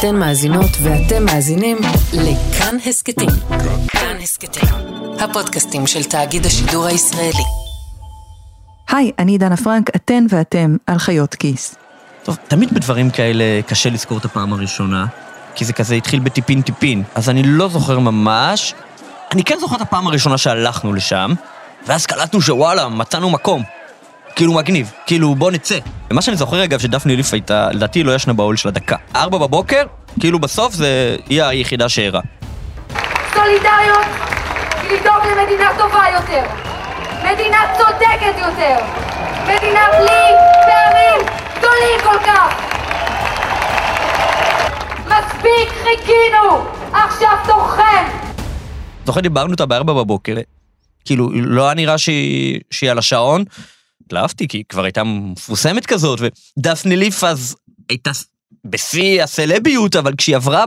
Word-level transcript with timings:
אתן 0.00 0.16
מאזינות 0.16 0.70
ואתם 0.82 1.24
מאזינים 1.24 1.78
לכאן 2.12 2.76
הסכתים. 2.86 3.28
כאן 3.88 4.16
הסכתים, 4.22 4.68
הפודקאסטים 5.20 5.86
של 5.86 6.04
תאגיד 6.04 6.46
השידור 6.46 6.86
הישראלי. 6.86 7.44
היי, 8.88 9.12
אני 9.18 9.38
דנה 9.38 9.56
פרנק, 9.56 9.90
אתן 9.96 10.26
ואתם 10.28 10.76
על 10.86 10.98
חיות 10.98 11.34
כיס. 11.34 11.74
טוב, 12.22 12.36
תמיד 12.48 12.74
בדברים 12.74 13.10
כאלה 13.10 13.44
קשה 13.66 13.90
לזכור 13.90 14.18
את 14.18 14.24
הפעם 14.24 14.52
הראשונה, 14.52 15.06
כי 15.54 15.64
זה 15.64 15.72
כזה 15.72 15.94
התחיל 15.94 16.20
בטיפין 16.20 16.62
טיפין, 16.62 17.02
אז 17.14 17.28
אני 17.28 17.42
לא 17.42 17.68
זוכר 17.68 17.98
ממש. 17.98 18.74
אני 19.32 19.44
כן 19.44 19.56
זוכר 19.60 19.76
את 19.76 19.80
הפעם 19.80 20.06
הראשונה 20.06 20.38
שהלכנו 20.38 20.92
לשם, 20.92 21.34
ואז 21.86 22.06
קלטנו 22.06 22.40
שוואלה, 22.40 22.88
מצאנו 22.88 23.30
מקום. 23.30 23.62
כאילו 24.36 24.52
מגניב, 24.52 24.92
כאילו 25.06 25.34
בוא 25.34 25.50
נצא. 25.50 25.78
ומה 26.10 26.22
שאני 26.22 26.36
זוכר 26.36 26.64
אגב 26.64 26.78
שדפני 26.78 27.16
ליף 27.16 27.32
הייתה, 27.32 27.68
לדעתי 27.72 28.02
לא 28.02 28.14
ישנה 28.14 28.32
באוהל 28.32 28.56
של 28.56 28.68
הדקה. 28.68 28.96
ארבע 29.16 29.38
בבוקר, 29.38 29.82
כאילו 30.20 30.38
בסוף 30.38 30.74
זה 30.74 31.16
היא 31.28 31.42
היחידה 31.42 31.88
שערה. 31.88 32.20
סולידריות 33.34 34.06
היא 34.82 34.98
לדאוג 35.00 35.22
למדינה 35.26 35.70
טובה 35.78 36.04
יותר, 36.12 36.44
מדינה 37.32 37.58
צודקת 37.76 38.38
יותר, 38.38 38.76
מדינה 39.44 39.80
בלי 39.98 40.36
פערים 40.66 41.26
גדולים 41.58 42.00
כל 42.02 42.18
כך. 42.26 42.54
מספיק 45.06 45.68
חיכינו, 45.82 46.64
עכשיו 46.92 47.36
תורכם. 47.46 48.04
זוכר 49.06 49.20
דיברנו 49.20 49.52
איתה 49.52 49.66
בארבע 49.66 49.92
בבוקר, 49.92 50.34
כאילו 51.04 51.30
לא 51.34 51.64
היה 51.64 51.74
נראה 51.74 51.98
שהיא, 51.98 52.60
שהיא 52.70 52.90
על 52.90 52.98
השעון. 52.98 53.44
התלהבתי 54.10 54.48
כי 54.48 54.56
היא 54.56 54.64
כבר 54.68 54.84
הייתה 54.84 55.02
מפורסמת 55.04 55.86
כזאת, 55.86 56.18
ודפני 56.20 56.96
ליף 56.96 57.24
אז 57.24 57.56
הייתה 57.88 58.10
בשיא 58.64 59.22
הסלביות, 59.22 59.96
אבל 59.96 60.12
כשהיא 60.18 60.36
עברה 60.36 60.64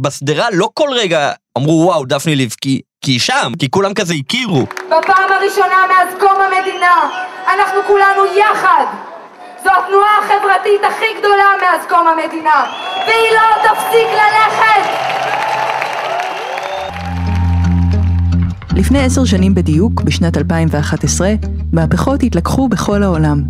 בשדרה 0.00 0.46
לא 0.52 0.68
כל 0.74 0.88
רגע 0.92 1.32
אמרו 1.58 1.82
וואו 1.86 2.04
דפני 2.04 2.36
ליף, 2.36 2.54
כי, 2.60 2.80
כי 3.04 3.10
היא 3.10 3.20
שם, 3.20 3.52
כי 3.58 3.70
כולם 3.70 3.94
כזה 3.94 4.14
הכירו. 4.14 4.62
בפעם 4.86 5.32
הראשונה 5.32 5.86
מאז 5.88 6.14
קום 6.20 6.36
המדינה, 6.40 6.94
אנחנו 7.54 7.80
כולנו 7.86 8.38
יחד. 8.38 8.84
זו 9.64 9.70
התנועה 9.70 10.18
החברתית 10.18 10.80
הכי 10.88 11.18
גדולה 11.18 11.46
מאז 11.62 11.86
קום 11.88 12.06
המדינה, 12.06 12.64
והיא 13.06 13.30
לא 13.32 13.68
תפסיק 13.68 14.08
ללכת! 14.12 15.19
לפני 18.76 18.98
עשר 18.98 19.24
שנים 19.24 19.54
בדיוק, 19.54 20.02
בשנת 20.02 20.36
2011, 20.36 21.34
מהפכות 21.72 22.22
התלקחו 22.22 22.68
בכל 22.68 23.02
העולם. 23.02 23.42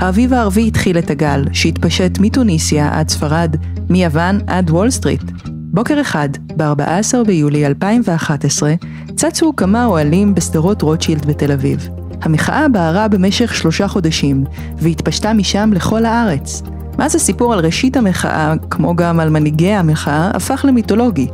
האביב 0.00 0.32
הערבי 0.32 0.68
התחיל 0.68 0.98
את 0.98 1.10
הגל, 1.10 1.44
שהתפשט 1.52 2.18
מתוניסיה 2.18 2.98
עד 2.98 3.08
ספרד, 3.08 3.56
מיוון 3.90 4.38
עד 4.46 4.70
וול 4.70 4.90
סטריט. 4.90 5.22
בוקר 5.48 6.00
אחד, 6.00 6.28
ב-14 6.56 7.24
ביולי 7.26 7.66
2011, 7.66 8.74
צצו 9.16 9.56
כמה 9.56 9.86
אוהלים 9.86 10.34
בשדרות 10.34 10.82
רוטשילד 10.82 11.26
בתל 11.26 11.52
אביב. 11.52 11.88
המחאה 12.22 12.68
בערה 12.68 13.08
במשך 13.08 13.54
שלושה 13.54 13.88
חודשים, 13.88 14.44
והתפשטה 14.76 15.32
משם 15.32 15.70
לכל 15.72 16.04
הארץ. 16.04 16.62
מאז 16.98 17.14
הסיפור 17.14 17.52
על 17.52 17.64
ראשית 17.64 17.96
המחאה, 17.96 18.54
כמו 18.70 18.96
גם 18.96 19.20
על 19.20 19.30
מנהיגי 19.30 19.72
המחאה, 19.72 20.30
הפך 20.34 20.64
למיתולוגי, 20.68 21.28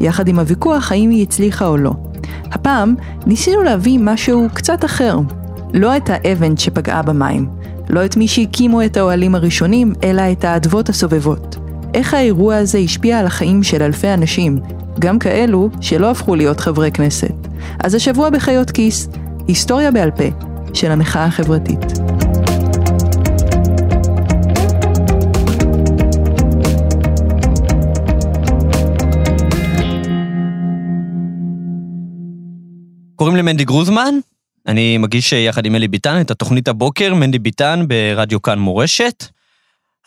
יחד 0.00 0.28
עם 0.28 0.38
הוויכוח 0.38 0.92
האם 0.92 1.10
היא 1.10 1.22
הצליחה 1.22 1.66
או 1.66 1.76
לא. 1.76 1.92
הפעם 2.52 2.94
ניסינו 3.26 3.62
להביא 3.62 3.98
משהו 4.02 4.46
קצת 4.54 4.84
אחר. 4.84 5.18
לא 5.74 5.96
את 5.96 6.10
האבן 6.10 6.56
שפגעה 6.56 7.02
במים, 7.02 7.48
לא 7.88 8.04
את 8.04 8.16
מי 8.16 8.28
שהקימו 8.28 8.82
את 8.84 8.96
האוהלים 8.96 9.34
הראשונים, 9.34 9.92
אלא 10.04 10.22
את 10.32 10.44
האדוות 10.44 10.88
הסובבות. 10.88 11.56
איך 11.94 12.14
האירוע 12.14 12.56
הזה 12.56 12.78
השפיע 12.78 13.18
על 13.18 13.26
החיים 13.26 13.62
של 13.62 13.82
אלפי 13.82 14.14
אנשים, 14.14 14.58
גם 14.98 15.18
כאלו 15.18 15.70
שלא 15.80 16.10
הפכו 16.10 16.34
להיות 16.34 16.60
חברי 16.60 16.90
כנסת. 16.92 17.34
אז 17.78 17.94
השבוע 17.94 18.30
בחיות 18.30 18.70
כיס, 18.70 19.08
היסטוריה 19.48 19.90
בעל 19.90 20.10
פה 20.10 20.24
של 20.74 20.90
המחאה 20.90 21.24
החברתית. 21.24 22.25
קוראים 33.16 33.36
לי 33.36 33.42
מנדי 33.42 33.64
גרוזמן, 33.64 34.14
אני 34.66 34.98
מגיש 34.98 35.32
יחד 35.32 35.66
עם 35.66 35.74
אלי 35.74 35.88
ביטן 35.88 36.20
את 36.20 36.30
התוכנית 36.30 36.68
הבוקר, 36.68 37.14
מנדי 37.14 37.38
ביטן 37.38 37.84
ברדיו 37.88 38.42
כאן 38.42 38.58
מורשת. 38.58 39.24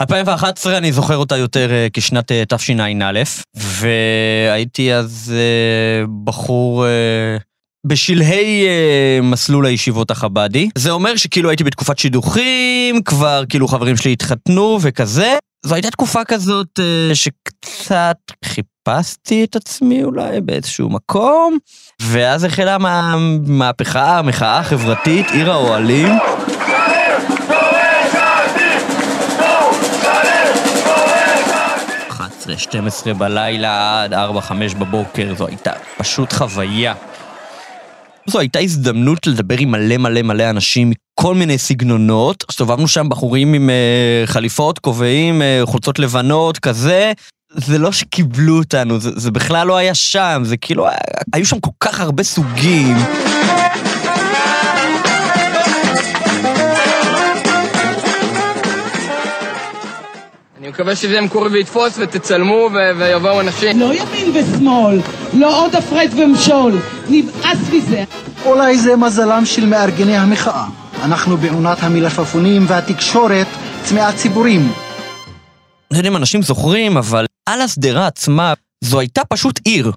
2011 0.01 0.77
אני 0.77 0.91
זוכר 0.91 1.17
אותה 1.17 1.37
יותר 1.37 1.71
אה, 1.71 1.87
כשנת 1.93 2.31
אה, 2.31 2.43
תשע"א, 2.49 3.23
והייתי 3.55 4.93
אז 4.93 5.33
אה, 5.35 6.05
בחור 6.23 6.85
בשלהי 7.87 8.65
מסלול 9.21 9.65
הישיבות 9.65 10.11
החבדי. 10.11 10.69
זה 10.75 10.91
אומר 10.91 11.15
שכאילו 11.15 11.49
הייתי 11.49 11.63
בתקופת 11.63 11.99
שידוכים, 11.99 13.01
כבר 13.03 13.43
כאילו 13.49 13.67
חברים 13.67 13.97
שלי 13.97 14.13
התחתנו 14.13 14.77
וכזה. 14.81 15.37
זו 15.65 15.75
הייתה 15.75 15.91
תקופה 15.91 16.25
כזאת 16.25 16.79
שקצת 17.13 18.17
חיפשתי 18.89 19.43
את 19.43 19.55
עצמי 19.55 20.03
אולי 20.03 20.41
באיזשהו 20.41 20.89
מקום, 20.89 21.57
ואז 22.01 22.43
החלה 22.43 22.77
מהמהפכה, 22.77 24.19
המחאה 24.19 24.59
החברתית, 24.59 25.31
עיר 25.31 25.51
האוהלים. 25.51 26.09
12 32.57 33.13
בלילה 33.13 34.03
עד 34.03 34.13
4-5 34.13 34.17
בבוקר, 34.79 35.33
זו 35.37 35.47
הייתה 35.47 35.71
פשוט 35.97 36.33
חוויה. 36.33 36.93
זו 38.25 38.39
הייתה 38.39 38.59
הזדמנות 38.59 39.27
לדבר 39.27 39.55
עם 39.59 39.71
מלא 39.71 39.97
מלא 39.97 40.21
מלא 40.21 40.49
אנשים 40.49 40.91
מכל 41.19 41.35
מיני 41.35 41.57
סגנונות. 41.57 42.43
הסתובבנו 42.49 42.87
שם 42.87 43.09
בחורים 43.09 43.53
עם 43.53 43.69
uh, 43.69 44.27
חליפות, 44.27 44.79
כובעים, 44.79 45.41
uh, 45.41 45.65
חולצות 45.65 45.99
לבנות, 45.99 46.59
כזה. 46.59 47.13
זה 47.51 47.77
לא 47.77 47.91
שקיבלו 47.91 48.57
אותנו, 48.57 48.99
זה, 48.99 49.11
זה 49.15 49.31
בכלל 49.31 49.67
לא 49.67 49.77
היה 49.77 49.95
שם, 49.95 50.41
זה 50.45 50.57
כאילו, 50.57 50.87
היו 51.33 51.45
שם 51.45 51.59
כל 51.59 51.71
כך 51.79 51.99
הרבה 51.99 52.23
סוגים. 52.23 52.97
אני 60.59 60.67
מקווה 60.69 60.95
שזה 60.95 61.11
יהיה 61.11 61.21
מקורי 61.21 61.49
ויתפוס 61.49 61.93
ותצלמו 61.99 62.69
ו- 62.73 62.99
ויבואו 62.99 63.41
אנשים. 63.41 63.79
לא 63.79 63.93
ימין 63.93 64.31
ושמאל, 64.35 64.99
לא 65.33 65.65
עוד 65.65 65.75
הפרד 65.75 66.09
ומשול, 66.17 66.79
נמאס 67.09 67.57
מזה. 67.73 68.03
אולי 68.45 68.77
זה 68.77 68.95
מזלם 68.95 69.45
של 69.45 69.65
מארגני 69.65 70.17
המחאה. 70.17 70.65
אנחנו 71.03 71.37
בעונת 71.37 71.77
המלפפונים 71.83 72.65
והתקשורת 72.67 73.47
צמאת 73.83 74.15
ציבורים. 74.15 74.71
לא 75.91 75.97
יודע 75.97 76.09
אם 76.09 76.15
אנשים 76.15 76.41
זוכרים, 76.41 76.97
אבל 76.97 77.25
על 77.49 77.61
השדרה 77.61 78.07
עצמה, 78.07 78.53
זו 78.83 78.99
הייתה 78.99 79.25
פשוט 79.25 79.59
עיר. 79.65 79.91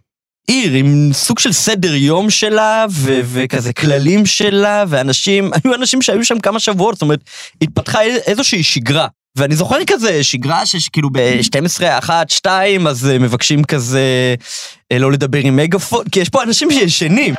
עיר 0.47 0.73
עם 0.73 1.11
סוג 1.13 1.39
של 1.39 1.53
סדר 1.53 1.95
יום 1.95 2.31
שלה, 2.31 2.87
ו- 2.91 3.21
וכזה 3.25 3.73
כללים 3.73 4.27
שלה, 4.27 4.85
ואנשים, 4.89 5.51
היו 5.65 5.75
אנשים 5.75 6.03
שהיו 6.03 6.25
שם 6.25 6.39
כמה 6.39 6.61
שבועות, 6.61 6.95
זאת 6.95 7.03
אומרת, 7.03 7.21
התפתחה 7.63 8.03
איזושהי 8.03 8.63
שגרה. 8.63 9.07
ואני 9.37 9.57
זוכר 9.57 9.85
כזה 9.87 10.25
שגרה 10.25 10.67
שכאילו 10.67 11.11
ב-12, 11.13 11.85
1, 11.99 12.31
2, 12.31 12.87
אז 12.87 13.09
אה, 13.09 13.19
מבקשים 13.19 13.65
כזה 13.65 14.35
אה, 14.93 14.99
לא 14.99 15.13
לדבר 15.13 15.39
עם 15.39 15.57
מגאפון, 15.57 16.05
כי 16.13 16.21
יש 16.21 16.29
פה 16.29 16.43
אנשים 16.43 16.71
שישנים. 16.71 17.35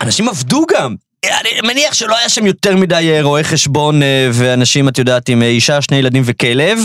אנשים 0.00 0.28
עבדו 0.28 0.66
גם. 0.74 1.07
אני 1.24 1.48
מניח 1.64 1.94
שלא 1.94 2.16
היה 2.16 2.28
שם 2.28 2.46
יותר 2.46 2.76
מדי 2.76 3.10
אה, 3.12 3.22
רואי 3.22 3.44
חשבון 3.44 4.00
ואנשים, 4.32 4.88
את 4.88 4.98
יודעת, 4.98 5.28
עם 5.28 5.42
אישה, 5.42 5.82
שני 5.82 5.96
ילדים 5.96 6.22
וכלב. 6.26 6.78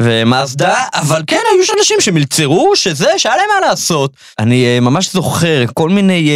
ומאזדה, 0.00 0.74
אבל 0.94 1.22
כן, 1.26 1.40
היו 1.54 1.64
שם 1.64 1.72
אנשים 1.78 2.00
שמלצרו, 2.00 2.76
שזה, 2.76 3.10
שהיה 3.16 3.36
להם 3.36 3.46
מה 3.60 3.66
לעשות. 3.66 4.12
אני 4.38 4.80
ממש 4.80 5.12
זוכר 5.12 5.64
כל 5.74 5.88
מיני 5.88 6.30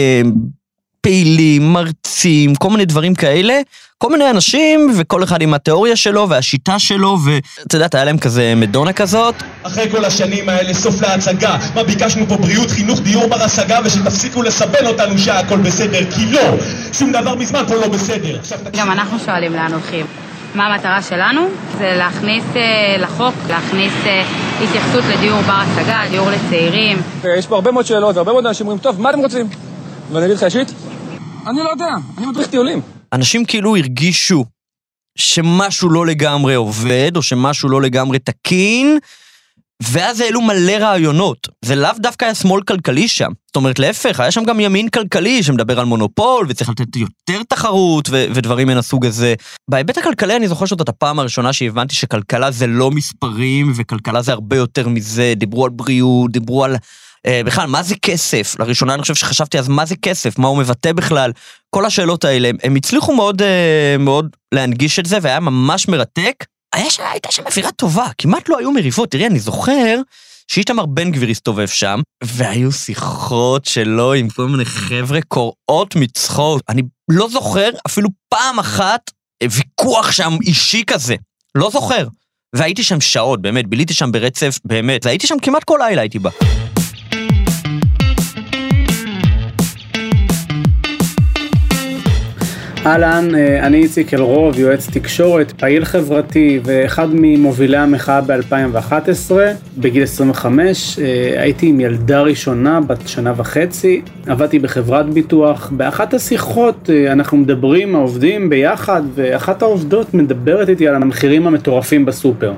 פעילים, 1.03 1.73
מרצים, 1.73 2.55
כל 2.55 2.71
מיני 2.71 2.85
דברים 2.85 3.15
כאלה, 3.15 3.55
כל 3.99 4.11
מיני 4.11 4.31
אנשים, 4.31 4.91
וכל 4.97 5.25
אחד 5.25 5.43
עם 5.43 5.55
התיאוריה 5.55 5.97
שלו 5.97 6.29
והשיטה 6.29 6.79
שלו, 6.79 7.19
ואתה 7.25 7.77
יודעת, 7.77 7.95
היה 7.95 8.05
להם 8.05 8.19
כזה 8.19 8.55
מדונה 8.57 8.93
כזאת. 8.93 9.35
אחרי 9.63 9.91
כל 9.91 10.05
השנים 10.05 10.49
האלה, 10.49 10.75
סוף 10.75 11.03
להצגה. 11.03 11.57
מה 11.75 11.85
ביקשנו 11.85 12.27
פה? 12.29 12.37
בריאות, 12.37 12.71
חינוך, 12.71 13.01
דיור 13.01 13.27
בר 13.27 13.43
השגה, 13.43 13.81
ושתפסיקו 13.85 14.43
לסבן 14.43 14.87
אותנו 14.87 15.19
שהכל 15.19 15.57
בסדר, 15.57 16.11
כי 16.15 16.27
לא! 16.27 16.57
שום 16.93 17.13
דבר 17.13 17.35
מזמן 17.35 17.63
פה 17.69 17.75
לא 17.75 17.89
בסדר. 17.89 18.39
גם 18.77 18.91
אנחנו 18.91 19.19
שואלים 19.19 19.53
לאן 19.53 19.73
הולכים. 19.73 20.07
מה 20.55 20.67
המטרה 20.67 21.03
שלנו? 21.03 21.41
זה 21.79 21.95
להכניס 21.99 22.45
אה, 22.57 22.97
לחוק, 22.99 23.35
להכניס 23.49 23.93
אה, 24.07 24.25
התייחסות 24.65 25.05
לדיור 25.05 25.41
בר 25.41 25.53
השגה, 25.53 26.01
דיור 26.11 26.31
לצעירים. 26.31 27.03
יש 27.39 27.47
פה 27.47 27.55
הרבה 27.55 27.71
מאוד 27.71 27.87
שאלות, 27.87 28.17
והרבה 28.17 28.33
מאוד 28.33 28.47
אנשים 28.47 28.67
אומרים, 28.67 28.83
טוב, 28.83 29.01
מה 29.01 29.11
אתם 29.11 29.19
רוצים? 29.19 29.49
ואני 30.13 30.27
אגיד 30.27 30.37
לך 30.37 30.43
אישית, 30.43 30.73
אני 31.47 31.59
לא 31.63 31.71
יודע, 31.71 31.95
אני 32.19 32.27
מדריך 32.27 32.49
טיולים. 32.49 32.81
אנשים 33.13 33.45
כאילו 33.45 33.77
הרגישו 33.77 34.45
שמשהו 35.19 35.91
לא 35.91 36.07
לגמרי 36.07 36.55
עובד, 36.55 37.13
או 37.17 37.23
שמשהו 37.23 37.69
לא 37.69 37.83
לגמרי 37.83 38.19
תקין, 38.19 38.99
ואז 39.83 40.21
העלו 40.21 40.41
מלא 40.41 40.73
רעיונות. 40.73 41.49
זה 41.65 41.75
לאו 41.77 41.91
דווקא 41.99 42.25
היה 42.25 42.35
שמאל 42.35 42.63
כלכלי 42.63 43.09
שם. 43.09 43.31
זאת 43.47 43.57
אומרת, 43.57 43.79
להפך, 43.79 44.21
היה 44.21 44.31
שם 44.31 44.45
גם 44.45 44.61
ימין 44.61 44.89
כלכלי 44.89 45.43
שמדבר 45.43 45.81
על 45.81 45.87
מונופול, 45.87 46.47
וצריך 46.49 46.71
לתת 46.71 46.97
יותר 46.97 47.43
תחרות 47.49 48.09
ו- 48.11 48.27
ודברים 48.35 48.69
מן 48.69 48.77
הסוג 48.77 49.07
הזה. 49.07 49.35
בהיבט 49.71 49.99
הכלכלי 49.99 50.37
אני 50.37 50.49
זוכר 50.49 50.67
שזאת 50.67 50.89
הפעם 50.89 51.19
הראשונה 51.19 51.53
שהבנתי 51.53 51.95
שכלכלה 51.95 52.51
זה 52.51 52.67
לא 52.67 52.91
מספרים, 52.91 53.73
וכלכלה 53.77 54.23
זה 54.23 54.33
הרבה 54.33 54.57
יותר 54.57 54.89
מזה. 54.89 55.33
דיברו 55.37 55.65
על 55.65 55.71
בריאות, 55.71 56.33
דיברו 56.33 56.65
על... 56.65 56.77
אה, 57.27 57.41
בכלל, 57.45 57.67
מה 57.67 57.83
זה 57.83 57.95
כסף? 58.03 58.57
לראשונה 58.59 58.95
אני 58.95 59.03
חושב 59.03 59.15
שחשבתי 59.15 59.59
אז 59.59 59.69
מה 59.69 59.85
זה 59.85 59.97
כסף, 59.97 60.39
מה 60.39 60.49
הוא 60.49 60.59
מבטא 60.59 60.93
בכלל. 60.93 61.33
כל 61.71 61.87
השאלות 61.87 62.25
האלה, 62.25 62.51
הם, 62.63 62.77
הצליחו 62.77 63.15
מאוד, 63.15 63.43
אה, 63.43 63.97
מאוד 63.99 64.37
להנגיש 64.55 64.99
את 64.99 65.07
זה, 65.07 65.19
והיה 65.23 65.41
ממש 65.41 65.89
מרתק. 65.89 66.45
היה 66.75 66.91
ש... 66.91 67.01
הייתה 67.13 67.33
שם 67.33 67.43
אווירה 67.47 67.73
טובה, 67.73 68.07
כמעט 68.19 68.49
לא 68.49 68.59
היו 68.59 68.73
מריבות. 68.73 69.11
תראי, 69.11 69.27
אני 69.27 69.39
זוכר 69.39 69.97
שאיתמר 70.49 70.87
בן 70.87 71.11
גביר 71.11 71.29
הסתובב 71.29 71.67
שם, 71.67 72.01
והיו 72.25 72.73
שיחות 72.73 73.65
שלו 73.65 74.13
עם 74.13 74.29
כל 74.29 74.49
מיני 74.49 74.65
חבר'ה 74.65 75.21
קורעות 75.29 75.97
מצחוק. 75.97 76.61
אני 76.69 76.83
לא 77.11 77.29
זוכר 77.29 77.71
אפילו 77.87 78.09
פעם 78.29 78.59
אחת 78.59 79.11
ויכוח 79.43 80.13
שם 80.13 80.37
אישי 80.43 80.83
כזה. 80.87 81.15
לא 81.55 81.71
זוכר. 81.71 82.07
והייתי 82.57 82.83
שם 82.83 83.01
שעות, 83.01 83.43
באמת, 83.43 83.67
ביליתי 83.67 83.95
שם 83.95 84.13
ברצף, 84.13 84.59
באמת, 84.65 85.07
והייתי 85.07 85.27
שם 85.27 85.37
כמעט 85.43 85.65
כל 85.65 85.79
לילה 85.83 86.01
הייתי 86.01 86.19
בה. 86.19 86.31
אהלן, 92.87 93.35
אה, 93.35 93.67
אני 93.67 93.77
איציק 93.77 94.15
אלרוב, 94.15 94.59
יועץ 94.59 94.91
תקשורת, 94.91 95.53
פעיל 95.53 95.85
חברתי 95.85 96.61
ואחד 96.65 97.09
ממובילי 97.13 97.77
המחאה 97.77 98.21
ב-2011. 98.21 99.33
בגיל 99.79 100.03
25 100.03 100.99
אה, 100.99 101.43
הייתי 101.43 101.67
עם 101.67 101.81
ילדה 101.81 102.21
ראשונה 102.21 102.81
בת 102.81 103.09
שנה 103.09 103.33
וחצי, 103.37 104.03
עבדתי 104.27 104.59
בחברת 104.59 105.11
ביטוח. 105.11 105.71
באחת 105.77 106.15
השיחות 106.15 106.91
אה, 106.93 107.13
אנחנו 107.13 107.37
מדברים, 107.37 107.95
העובדים 107.95 108.51
ביחד, 108.51 109.03
ואחת 109.15 109.63
העובדות 109.63 110.15
מדברת 110.15 110.69
איתי 110.69 110.89
על 110.89 110.95
המחירים 110.95 111.47
המטורפים 111.47 112.05
בסופר. 112.05 112.53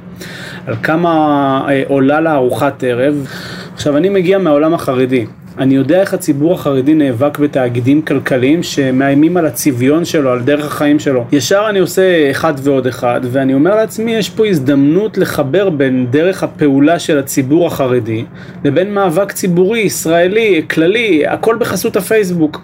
על 0.67 0.75
כמה 0.82 1.67
עולה 1.87 2.20
לה 2.20 2.35
ארוחת 2.35 2.85
ערב. 2.85 3.27
עכשיו, 3.75 3.97
אני 3.97 4.09
מגיע 4.09 4.38
מהעולם 4.38 4.75
החרדי. 4.75 5.27
אני 5.59 5.75
יודע 5.75 6.01
איך 6.01 6.15
הציבור 6.15 6.53
החרדי 6.53 6.95
נאבק 6.95 7.39
בתאגידים 7.39 8.03
כלכליים 8.03 8.62
שמאיימים 8.62 9.37
על 9.37 9.47
הצביון 9.47 10.05
שלו, 10.05 10.31
על 10.31 10.41
דרך 10.41 10.67
החיים 10.67 10.99
שלו. 10.99 11.25
ישר 11.33 11.67
אני 11.69 11.79
עושה 11.79 12.31
אחד 12.31 12.55
ועוד 12.62 12.87
אחד, 12.87 13.21
ואני 13.25 13.55
אומר 13.55 13.77
לעצמי, 13.77 14.15
יש 14.15 14.31
פה 14.31 14.47
הזדמנות 14.47 15.19
לחבר 15.19 15.71
בין 15.71 16.06
דרך 16.11 16.43
הפעולה 16.43 16.99
של 16.99 17.19
הציבור 17.19 17.67
החרדי, 17.67 18.25
לבין 18.65 18.95
מאבק 18.95 19.33
ציבורי, 19.33 19.81
ישראלי, 19.81 20.62
כללי, 20.71 21.27
הכל 21.27 21.56
בחסות 21.61 21.97
הפייסבוק. 21.97 22.61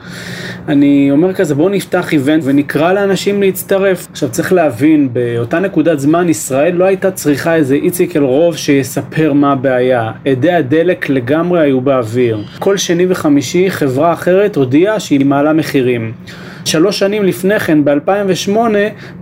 אני 0.69 1.09
אומר 1.11 1.33
כזה, 1.35 1.55
בואו 1.55 1.69
נפתח 1.69 2.13
איבנט 2.13 2.43
ונקרא 2.47 2.93
לאנשים 2.93 3.43
להצטרף. 3.43 4.09
עכשיו 4.11 4.29
צריך 4.29 4.53
להבין, 4.53 5.09
באותה 5.13 5.59
נקודת 5.59 5.99
זמן 6.01 6.29
ישראל 6.29 6.75
לא 6.75 6.85
הייתה 6.85 7.11
צריכה 7.11 7.55
איזה 7.55 7.75
איציק 7.75 8.17
אלרוב 8.17 8.57
שיספר 8.57 9.33
מה 9.33 9.53
הבעיה. 9.53 10.11
אדי 10.33 10.53
הדלק 10.53 11.09
לגמרי 11.09 11.61
היו 11.61 11.81
באוויר. 11.81 12.45
כל 12.59 12.77
שני 12.87 13.07
וחמישי 13.09 13.71
חברה 13.71 14.13
אחרת 14.13 14.57
הודיעה 14.57 15.01
שהיא 15.01 15.27
מעלה 15.27 15.53
מחירים. 15.53 16.13
שלוש 16.65 16.99
שנים 16.99 17.25
לפני 17.25 17.61
כן, 17.61 17.85
ב-2008, 17.85 18.59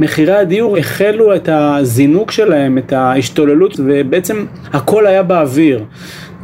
מחירי 0.00 0.36
הדיור 0.36 0.76
החלו 0.76 1.34
את 1.34 1.48
הזינוק 1.52 2.30
שלהם, 2.30 2.78
את 2.78 2.92
ההשתוללות, 2.92 3.74
ובעצם 3.78 4.46
הכל 4.72 5.06
היה 5.06 5.22
באוויר. 5.22 5.84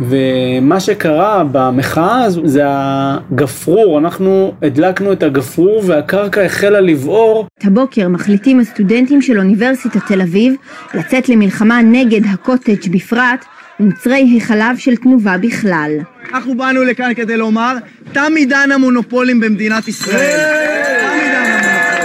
ומה 0.00 0.80
שקרה 0.80 1.44
במחאה 1.52 2.24
הזו 2.24 2.42
זה 2.44 2.62
הגפרור, 2.66 3.98
אנחנו 3.98 4.52
הדלקנו 4.62 5.12
את 5.12 5.22
הגפרור 5.22 5.82
והקרקע 5.86 6.42
החלה 6.42 6.80
לבעור. 6.80 7.46
הבוקר 7.64 8.08
מחליטים 8.08 8.60
הסטודנטים 8.60 9.22
של 9.22 9.38
אוניברסיטת 9.38 10.00
תל 10.06 10.20
אביב 10.20 10.54
לצאת 10.94 11.28
למלחמה 11.28 11.82
נגד 11.82 12.20
הקוטג' 12.32 12.90
בפרט 12.90 13.44
ומוצרי 13.80 14.34
החלב 14.36 14.76
של 14.76 14.96
תנובה 14.96 15.38
בכלל. 15.38 15.90
אנחנו 16.34 16.56
באנו 16.56 16.82
לכאן 16.82 17.14
כדי 17.14 17.36
לומר, 17.36 17.76
תם 18.12 18.32
עידן 18.36 18.70
המונופולים 18.74 19.40
במדינת 19.40 19.88
ישראל. 19.88 20.40
תם 20.40 21.10
עידן 21.14 21.34
המונופולים. 21.34 22.04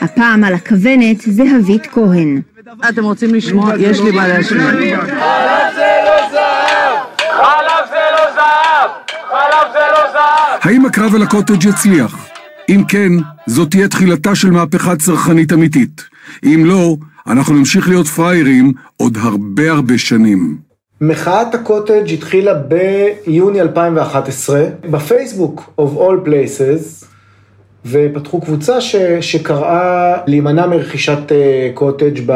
הפעם 0.00 0.44
על 0.44 0.54
הכוונת 0.54 1.20
זהבית 1.20 1.86
כהן. 1.86 2.40
אתם 2.88 3.04
רוצים 3.04 3.34
לשמוע? 3.34 3.72
יש 3.78 4.00
לי 4.00 4.10
מה 4.10 4.28
להשמיע. 4.28 5.00
חלב 5.00 5.74
זה 5.74 5.92
לא 6.04 6.30
זהב! 6.32 6.96
חלב 7.18 7.88
זה 7.88 8.04
לא 8.12 8.34
זהב! 8.34 8.90
חלב 9.30 9.72
זה 9.72 9.78
לא 9.92 10.12
זהב! 10.12 10.60
האם 10.62 10.86
הקרב 10.86 11.14
על 11.14 11.22
הקוטג' 11.22 11.64
יצליח? 11.64 12.26
אם 12.68 12.82
כן, 12.88 13.12
זאת 13.46 13.70
תהיה 13.70 13.88
תחילתה 13.88 14.34
של 14.34 14.50
מהפכה 14.50 14.96
צרכנית 14.96 15.52
אמיתית. 15.52 16.02
אם 16.44 16.62
לא, 16.66 16.96
אנחנו 17.26 17.54
נמשיך 17.54 17.88
להיות 17.88 18.06
פראיירים 18.06 18.72
עוד 18.96 19.18
הרבה 19.20 19.70
הרבה 19.70 19.98
שנים. 19.98 20.71
מחאת 21.04 21.54
הקוטג' 21.54 22.12
התחילה 22.12 22.54
ביוני 22.54 23.60
2011 23.60 24.64
בפייסבוק 24.90 25.72
of 25.80 25.98
all 25.98 26.28
places 26.28 27.06
ופתחו 27.86 28.40
קבוצה 28.40 28.80
ש, 28.80 28.96
שקראה 29.20 30.16
להימנע 30.26 30.66
מרכישת 30.66 31.32
קוטג' 31.74 32.20
ב... 32.26 32.32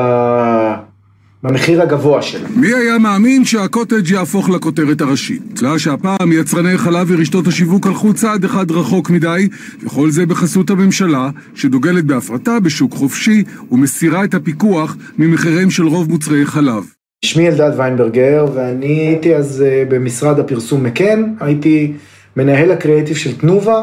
במחיר 1.43 1.83
הגבוה 1.83 2.23
שלה. 2.23 2.49
מי 2.57 2.75
היה 2.75 2.99
מאמין 2.99 3.45
שהקוטג' 3.45 4.11
יהפוך 4.11 4.49
לכותרת 4.49 5.01
הראשית? 5.01 5.63
אלא 5.63 5.79
שהפעם 5.79 6.33
יצרני 6.33 6.79
חלב 6.79 7.07
ורשתות 7.11 7.47
השיווק 7.47 7.87
הלכו 7.87 8.15
צעד 8.15 8.45
אחד 8.45 8.71
רחוק 8.71 9.11
מדי, 9.11 9.49
וכל 9.85 10.11
זה 10.11 10.27
בחסות 10.27 10.71
הממשלה, 10.71 11.31
שדוגלת 11.55 12.05
בהפרטה 12.05 12.61
בשוק 12.61 12.95
חופשי 12.95 13.45
ומסירה 13.71 14.25
את 14.25 14.35
הפיקוח 14.35 14.97
ממחיריהם 15.19 15.71
של 15.71 15.87
רוב 15.87 16.11
מוצרי 16.11 16.47
חלב. 16.47 16.96
שמי 17.25 17.49
אלדד 17.49 17.71
ויינברגר 17.77 18.47
ואני 18.55 18.87
הייתי 18.87 19.35
אז 19.37 19.65
במשרד 19.89 20.39
הפרסום 20.39 20.85
מקן, 20.85 21.33
הייתי 21.41 21.93
מנהל 22.37 22.73
הקריאיטיב 22.73 23.17
של 23.17 23.39
תנובה 23.39 23.81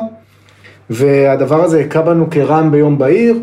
והדבר 0.89 1.63
הזה 1.63 1.79
הכה 1.79 2.01
בנו 2.01 2.29
כרעם 2.31 2.71
ביום 2.71 2.97
בהיר. 2.97 3.37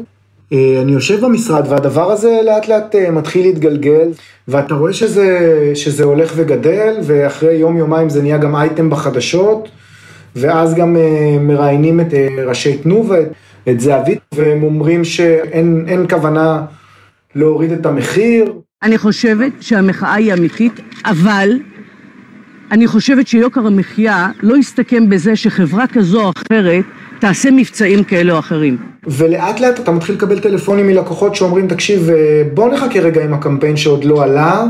אני 0.52 0.92
יושב 0.92 1.24
במשרד 1.24 1.64
והדבר 1.68 2.12
הזה 2.12 2.40
לאט 2.44 2.68
לאט 2.68 2.94
מתחיל 3.12 3.46
להתגלגל 3.46 4.08
ואתה 4.48 4.74
רואה 4.74 4.92
שזה, 4.92 5.70
שזה 5.74 6.04
הולך 6.04 6.32
וגדל 6.36 6.96
ואחרי 7.02 7.54
יום 7.54 7.76
יומיים 7.76 8.08
זה 8.08 8.22
נהיה 8.22 8.38
גם 8.38 8.56
אייטם 8.56 8.90
בחדשות 8.90 9.68
ואז 10.36 10.74
גם 10.74 10.96
מראיינים 11.40 12.00
את 12.00 12.14
ראשי 12.46 12.78
תנובה, 12.78 13.18
את 13.68 13.80
זהבית 13.80 14.18
והם 14.34 14.62
אומרים 14.62 15.04
שאין 15.04 16.06
כוונה 16.10 16.62
להוריד 17.34 17.72
את 17.72 17.86
המחיר. 17.86 18.52
אני 18.82 18.98
חושבת 18.98 19.52
שהמחאה 19.60 20.14
היא 20.14 20.32
אמיתית, 20.32 20.80
אבל 21.04 21.50
אני 22.72 22.86
חושבת 22.86 23.26
שיוקר 23.26 23.66
המחיה 23.66 24.28
לא 24.42 24.56
יסתכם 24.56 25.08
בזה 25.08 25.36
שחברה 25.36 25.86
כזו 25.86 26.22
או 26.22 26.30
אחרת 26.36 26.84
תעשה 27.18 27.50
מבצעים 27.50 28.04
כאלה 28.04 28.32
או 28.32 28.38
אחרים. 28.38 28.76
ולאט 29.06 29.60
לאט 29.60 29.80
אתה 29.80 29.90
מתחיל 29.90 30.14
לקבל 30.14 30.38
טלפונים 30.38 30.86
מלקוחות 30.86 31.34
שאומרים, 31.34 31.68
תקשיב, 31.68 32.10
בוא 32.54 32.72
נחכה 32.72 33.00
רגע 33.00 33.24
עם 33.24 33.34
הקמפיין 33.34 33.76
שעוד 33.76 34.04
לא 34.04 34.22
עלה, 34.22 34.64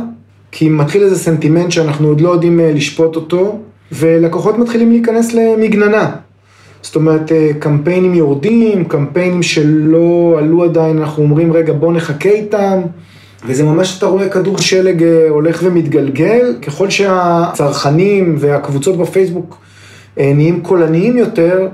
כי 0.52 0.68
מתחיל 0.68 1.02
איזה 1.02 1.18
סנטימנט 1.18 1.70
שאנחנו 1.70 2.08
עוד 2.08 2.20
לא 2.20 2.28
יודעים 2.28 2.60
לשפוט 2.62 3.16
אותו, 3.16 3.60
ולקוחות 3.92 4.58
מתחילים 4.58 4.90
להיכנס 4.90 5.34
למגננה. 5.34 6.10
זאת 6.82 6.96
אומרת, 6.96 7.32
קמפיינים 7.58 8.14
יורדים, 8.14 8.84
קמפיינים 8.84 9.42
שלא 9.42 10.36
עלו 10.38 10.64
עדיין, 10.64 10.98
אנחנו 10.98 11.22
אומרים, 11.22 11.52
רגע, 11.52 11.72
בוא 11.72 11.92
נחכה 11.92 12.28
איתם. 12.28 12.80
וזה 13.46 13.64
ממש, 13.64 13.98
אתה 13.98 14.06
רואה 14.06 14.28
כדור 14.28 14.58
שלג 14.58 15.04
הולך 15.28 15.60
ומתגלגל, 15.64 16.54
ככל 16.62 16.90
שהצרכנים 16.90 18.36
והקבוצות 18.38 18.98
בפייסבוק 18.98 19.58
נהיים 20.16 20.60
קולניים 20.60 21.16
יותר, 21.16 21.68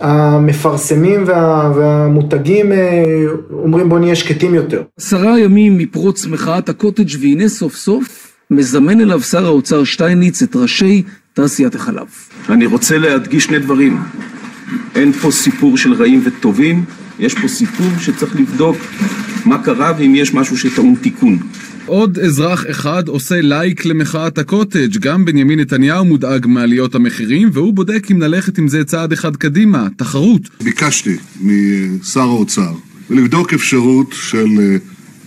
המפרסמים 0.00 1.24
וה, 1.26 1.72
והמותגים 1.76 2.72
אומרים 3.52 3.88
בוא 3.88 3.98
נהיה 3.98 4.14
שקטים 4.14 4.54
יותר. 4.54 4.82
עשרה 4.98 5.38
ימים 5.38 5.78
מפרוץ 5.78 6.26
מחאת 6.26 6.68
הקוטג' 6.68 7.10
והנה 7.20 7.48
סוף 7.48 7.76
סוף 7.76 8.32
מזמן 8.50 9.00
אליו 9.00 9.20
שר 9.20 9.46
האוצר 9.46 9.84
שטייניץ 9.84 10.42
את 10.42 10.56
ראשי 10.56 11.02
תעשיית 11.32 11.74
החלב. 11.74 12.06
אני 12.48 12.66
רוצה 12.66 12.98
להדגיש 12.98 13.44
שני 13.44 13.58
דברים. 13.58 13.98
אין 14.94 15.12
פה 15.12 15.30
סיפור 15.30 15.76
של 15.76 15.92
רעים 15.92 16.22
וטובים, 16.24 16.84
יש 17.18 17.34
פה 17.34 17.48
סיפור 17.48 17.86
שצריך 17.98 18.36
לבדוק 18.36 18.76
מה 19.46 19.62
קרה 19.62 19.92
ואם 19.98 20.14
יש 20.14 20.34
משהו 20.34 20.58
שטעון 20.58 20.94
תיקון. 20.94 21.38
עוד 21.86 22.18
אזרח 22.18 22.64
אחד 22.70 23.08
עושה 23.08 23.40
לייק 23.40 23.84
למחאת 23.84 24.38
הקוטג', 24.38 24.98
גם 25.00 25.24
בנימין 25.24 25.60
נתניהו 25.60 26.04
מודאג 26.04 26.46
מעליות 26.46 26.94
המחירים, 26.94 27.50
והוא 27.52 27.72
בודק 27.72 28.10
אם 28.10 28.20
ללכת 28.20 28.58
עם 28.58 28.68
זה 28.68 28.84
צעד 28.84 29.12
אחד 29.12 29.36
קדימה, 29.36 29.88
תחרות. 29.96 30.42
ביקשתי 30.64 31.16
משר 31.40 32.20
האוצר 32.20 32.72
ולבדוק 33.10 33.54
אפשרות 33.54 34.12
של 34.12 34.48
אה, 34.60 34.76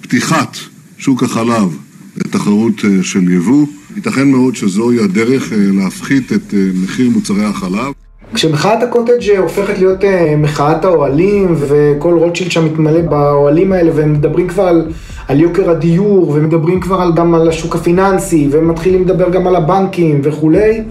פתיחת 0.01 0.57
שוק 0.97 1.23
החלב 1.23 1.77
לתחרות 2.17 2.85
אה, 2.85 3.03
של 3.03 3.31
יבוא. 3.31 3.67
ייתכן 3.95 4.31
מאוד 4.31 4.55
שזוהי 4.55 4.99
הדרך 5.03 5.53
אה, 5.53 5.57
להפחית 5.57 6.33
את 6.33 6.53
מחיר 6.83 7.09
מוצרי 7.09 7.45
החלב. 7.45 8.04
כשמחאת 8.33 8.83
הקוטג' 8.83 9.37
הופכת 9.37 9.79
להיות 9.79 10.03
מחאת 10.37 10.85
האוהלים 10.85 11.55
וכל 11.57 12.13
רוטשילד 12.17 12.51
שם 12.51 12.65
מתמלא 12.65 13.01
באוהלים 13.01 13.71
האלה 13.71 13.91
והם 13.95 14.13
מדברים 14.13 14.47
כבר 14.47 14.63
על, 14.63 14.85
על 15.27 15.39
יוקר 15.39 15.69
הדיור 15.69 16.29
ומדברים 16.29 16.79
כבר 16.79 17.01
על, 17.01 17.13
גם 17.13 17.35
על 17.35 17.49
השוק 17.49 17.75
הפיננסי 17.75 18.47
ומתחילים 18.51 19.01
לדבר 19.01 19.29
גם 19.29 19.47
על 19.47 19.55
הבנקים 19.55 20.21
וכולי. 20.23 20.83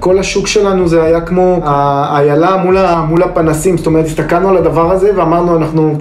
כל 0.00 0.18
השוק 0.18 0.46
שלנו 0.46 0.88
זה 0.88 1.02
היה 1.02 1.20
כמו 1.20 1.60
האיילה 1.64 2.56
מול, 2.56 2.76
מול 3.08 3.22
הפנסים, 3.22 3.76
זאת 3.76 3.86
אומרת, 3.86 4.06
הסתכלנו 4.06 4.48
על 4.48 4.56
הדבר 4.56 4.92
הזה 4.92 5.10
ואמרנו, 5.16 5.56
אנחנו, 5.56 5.94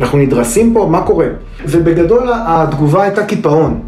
אנחנו 0.00 0.18
נדרסים 0.18 0.74
פה, 0.74 0.88
מה 0.90 1.00
קורה? 1.00 1.26
ובגדול 1.66 2.28
התגובה 2.32 3.02
הייתה 3.02 3.24
קיפאון, 3.24 3.80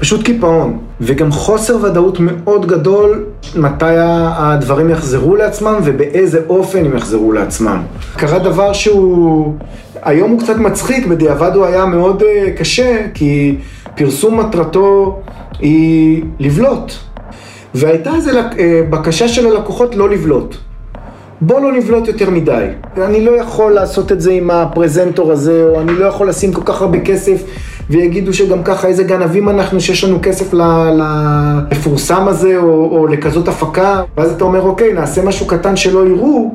פשוט 0.00 0.22
קיפאון, 0.22 0.78
וגם 1.00 1.32
חוסר 1.32 1.84
ודאות 1.84 2.20
מאוד 2.20 2.66
גדול 2.66 3.24
מתי 3.56 3.84
הדברים 3.96 4.90
יחזרו 4.90 5.36
לעצמם 5.36 5.80
ובאיזה 5.84 6.40
אופן 6.48 6.84
הם 6.84 6.96
יחזרו 6.96 7.32
לעצמם. 7.32 7.82
קרה 8.16 8.38
דבר 8.38 8.72
שהוא, 8.72 9.54
היום 10.02 10.30
הוא 10.30 10.40
קצת 10.40 10.56
מצחיק, 10.56 11.06
בדיעבד 11.06 11.50
הוא 11.54 11.64
היה 11.64 11.86
מאוד 11.86 12.22
אה, 12.22 12.50
קשה, 12.56 13.06
כי 13.14 13.56
פרסום 13.96 14.40
מטרתו 14.40 15.20
היא 15.58 16.24
לבלוט. 16.38 16.92
והייתה 17.74 18.14
איזו 18.14 18.30
אה, 18.30 18.82
בקשה 18.90 19.28
של 19.28 19.46
הלקוחות 19.46 19.94
לא 19.94 20.10
לבלוט. 20.10 20.56
בוא 21.40 21.60
לא 21.60 21.72
נבלוט 21.72 22.08
יותר 22.08 22.30
מדי. 22.30 22.66
אני 22.96 23.24
לא 23.24 23.30
יכול 23.30 23.72
לעשות 23.72 24.12
את 24.12 24.20
זה 24.20 24.32
עם 24.32 24.50
הפרזנטור 24.50 25.32
הזה, 25.32 25.64
או 25.64 25.80
אני 25.80 25.92
לא 25.92 26.04
יכול 26.04 26.28
לשים 26.28 26.52
כל 26.52 26.62
כך 26.64 26.82
הרבה 26.82 27.00
כסף, 27.00 27.42
ויגידו 27.90 28.34
שגם 28.34 28.62
ככה 28.62 28.88
איזה 28.88 29.04
גנבים 29.04 29.48
אנחנו 29.48 29.80
שיש 29.80 30.04
לנו 30.04 30.18
כסף 30.22 30.54
למפורסם 30.98 32.28
הזה, 32.28 32.58
או, 32.58 32.98
או 32.98 33.06
לכזאת 33.06 33.48
הפקה, 33.48 34.02
ואז 34.16 34.32
אתה 34.32 34.44
אומר, 34.44 34.62
אוקיי, 34.62 34.92
נעשה 34.92 35.24
משהו 35.24 35.46
קטן 35.46 35.76
שלא 35.76 36.06
יראו, 36.06 36.54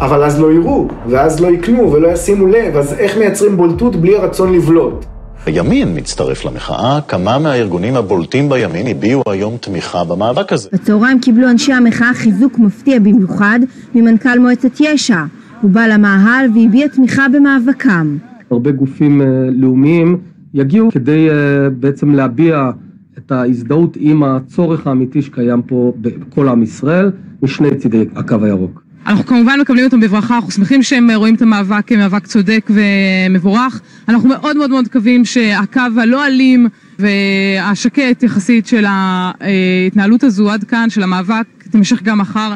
אבל 0.00 0.24
אז 0.24 0.40
לא 0.40 0.52
יראו, 0.52 0.88
ואז 1.08 1.40
לא 1.40 1.48
יקנו 1.48 1.92
ולא 1.92 2.08
ישימו 2.08 2.46
לב, 2.46 2.76
אז 2.76 2.94
איך 2.98 3.18
מייצרים 3.18 3.56
בולטות 3.56 3.96
בלי 3.96 4.16
הרצון 4.16 4.54
לבלוט? 4.54 5.04
הימין 5.46 5.98
מצטרף 5.98 6.44
למחאה, 6.44 7.00
כמה 7.08 7.38
מהארגונים 7.38 7.96
הבולטים 7.96 8.48
בימין 8.48 8.86
הביעו 8.86 9.22
היום 9.26 9.56
תמיכה 9.56 10.04
במאבק 10.04 10.52
הזה. 10.52 10.68
בצהריים 10.72 11.20
קיבלו 11.20 11.50
אנשי 11.50 11.72
המחאה 11.72 12.14
חיזוק 12.14 12.58
מפתיע 12.58 12.98
במיוחד 12.98 13.60
ממנכ"ל 13.94 14.38
מועצת 14.38 14.80
יש"ע. 14.80 15.24
הוא 15.60 15.70
בא 15.70 15.86
למאהל 15.86 16.46
והביע 16.54 16.88
תמיכה 16.88 17.26
במאבקם. 17.28 18.16
הרבה 18.50 18.70
גופים 18.70 19.20
uh, 19.20 19.24
לאומיים 19.52 20.33
יגיעו 20.54 20.90
כדי 20.90 21.28
uh, 21.30 21.32
בעצם 21.70 22.10
להביע 22.10 22.70
את 23.18 23.32
ההזדהות 23.32 23.96
עם 24.00 24.22
הצורך 24.22 24.86
האמיתי 24.86 25.22
שקיים 25.22 25.62
פה 25.62 25.92
בכל 26.00 26.48
עם 26.48 26.62
ישראל 26.62 27.10
משני 27.42 27.74
צידי 27.74 28.04
הקו 28.16 28.36
הירוק. 28.42 28.84
אנחנו 29.06 29.26
כמובן 29.26 29.58
מקבלים 29.60 29.84
אותם 29.84 30.00
בברכה, 30.00 30.36
אנחנו 30.36 30.50
שמחים 30.50 30.82
שהם 30.82 31.10
רואים 31.10 31.34
את 31.34 31.42
המאבק 31.42 31.82
כמאבק 31.86 32.26
צודק 32.26 32.70
ומבורך. 32.70 33.80
אנחנו 34.08 34.28
מאוד 34.28 34.56
מאוד 34.56 34.70
מאוד 34.70 34.84
מקווים 34.84 35.24
שהקו 35.24 35.80
הלא 35.96 36.26
אלים 36.26 36.68
והשקט 36.98 38.22
יחסית 38.22 38.66
של 38.66 38.84
ההתנהלות 38.88 40.24
הזו 40.24 40.50
עד 40.50 40.64
כאן, 40.64 40.90
של 40.90 41.02
המאבק, 41.02 41.46
תמשך 41.70 42.02
גם 42.02 42.18
מחר. 42.18 42.54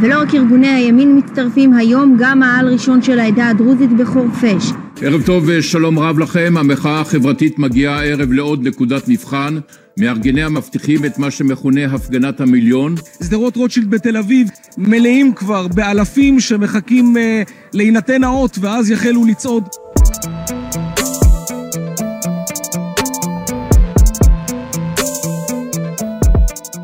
ולא 0.00 0.20
רק 0.20 0.34
ארגוני 0.34 0.68
הימין 0.68 1.18
מצטרפים 1.18 1.74
היום, 1.74 2.16
גם 2.20 2.42
העל 2.42 2.68
ראשון 2.68 3.02
של 3.02 3.18
העדה 3.18 3.48
הדרוזית 3.48 3.90
בחורפיש. 3.96 4.72
ערב 5.02 5.22
טוב 5.22 5.44
ושלום 5.46 5.98
רב 5.98 6.18
לכם, 6.18 6.54
המחאה 6.56 7.00
החברתית 7.00 7.58
מגיעה 7.58 8.00
הערב 8.00 8.32
לעוד 8.32 8.68
נקודת 8.68 9.08
מבחן. 9.08 9.58
מארגניה 9.98 10.48
מבטיחים 10.48 11.04
את 11.04 11.18
מה 11.18 11.30
שמכונה 11.30 11.84
הפגנת 11.84 12.40
המיליון. 12.40 12.94
שדרות 13.22 13.56
רוטשילד 13.56 13.90
בתל 13.90 14.16
אביב 14.16 14.48
מלאים 14.78 15.32
כבר 15.32 15.68
באלפים 15.68 16.40
שמחכים 16.40 17.16
אה, 17.16 17.42
להינתן 17.72 18.24
האות 18.24 18.58
ואז 18.60 18.90
יחלו 18.90 19.24
לצעוד. 19.24 19.64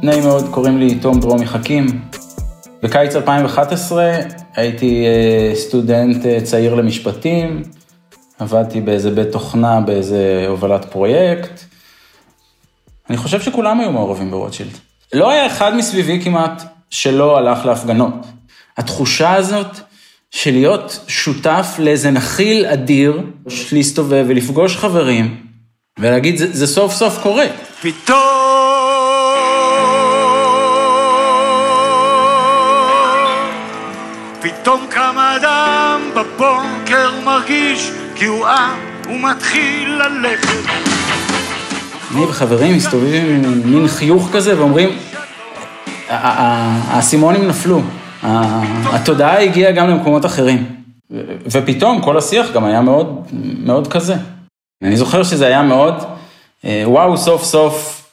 נעים 0.03 0.23
מאוד, 0.23 0.49
קוראים 0.51 0.79
לי 0.79 0.95
תום 0.95 1.21
דרומי 1.21 1.47
חכים. 1.47 1.87
בקיץ 2.83 3.17
2011 3.17 4.13
הייתי 4.57 5.05
אה, 5.07 5.55
סטודנט 5.55 6.27
אה, 6.27 6.39
צעיר 6.41 6.75
למשפטים, 6.75 7.63
עבדתי 8.39 8.81
באיזה 8.81 9.11
בית 9.11 9.29
תוכנה, 9.33 9.81
באיזה 9.81 10.45
הובלת 10.49 10.85
פרויקט. 10.85 11.61
אני 13.11 13.17
חושב 13.17 13.41
שכולם 13.41 13.81
היו 13.81 13.93
מעורבים 13.93 14.31
ברוטשילד. 14.31 14.71
לא 15.13 15.31
היה 15.31 15.47
אחד 15.47 15.77
מסביבי 15.77 16.21
כמעט 16.25 16.63
שלא 16.91 17.39
הלך 17.39 17.67
להפגנות. 17.67 18.27
התחושה 18.77 19.35
הזאת 19.35 19.77
של 20.31 20.51
להיות 20.51 21.05
שותף 21.09 21.77
לאיזה 21.79 22.11
נחיל 22.11 22.67
אדיר, 22.67 23.21
להסתובב 23.73 24.25
ולפגוש 24.29 24.77
חברים, 24.77 25.37
ולהגיד, 25.99 26.37
זה, 26.37 26.53
זה 26.53 26.67
סוף 26.67 26.93
סוף 26.93 27.23
קורה. 27.23 27.47
פתאום 27.83 28.42
פתאום 34.63 34.87
קם 34.91 35.17
אדם 35.19 36.01
בבוקר 36.17 37.11
מרגיש 37.25 37.91
כי 38.15 38.25
הוא 38.25 38.47
עם, 38.47 38.79
הוא 39.07 39.21
מתחיל 39.21 40.03
ללכת. 40.03 40.71
אני 42.15 42.25
וחברים 42.25 42.77
מסתובבים 42.77 43.45
עם 43.45 43.73
מין 43.73 43.89
חיוך 43.89 44.29
כזה 44.33 44.59
ואומרים, 44.59 44.89
האסימונים 46.09 47.49
נפלו, 47.49 47.81
התודעה 48.23 49.43
הגיעה 49.43 49.73
גם 49.73 49.89
למקומות 49.89 50.27
אחרים. 50.27 50.67
ופתאום 51.47 52.03
כל 52.03 52.19
השיח 52.19 52.53
גם 52.53 52.65
היה 52.65 52.81
מאוד, 52.81 53.27
מאוד 53.65 53.89
כזה. 53.89 54.15
אני 54.83 54.97
זוכר 54.97 55.23
שזה 55.23 55.47
היה 55.47 55.63
מאוד, 55.63 55.95
אה, 56.65 56.83
וואו, 56.87 57.17
סוף 57.17 57.45
סוף 57.45 58.07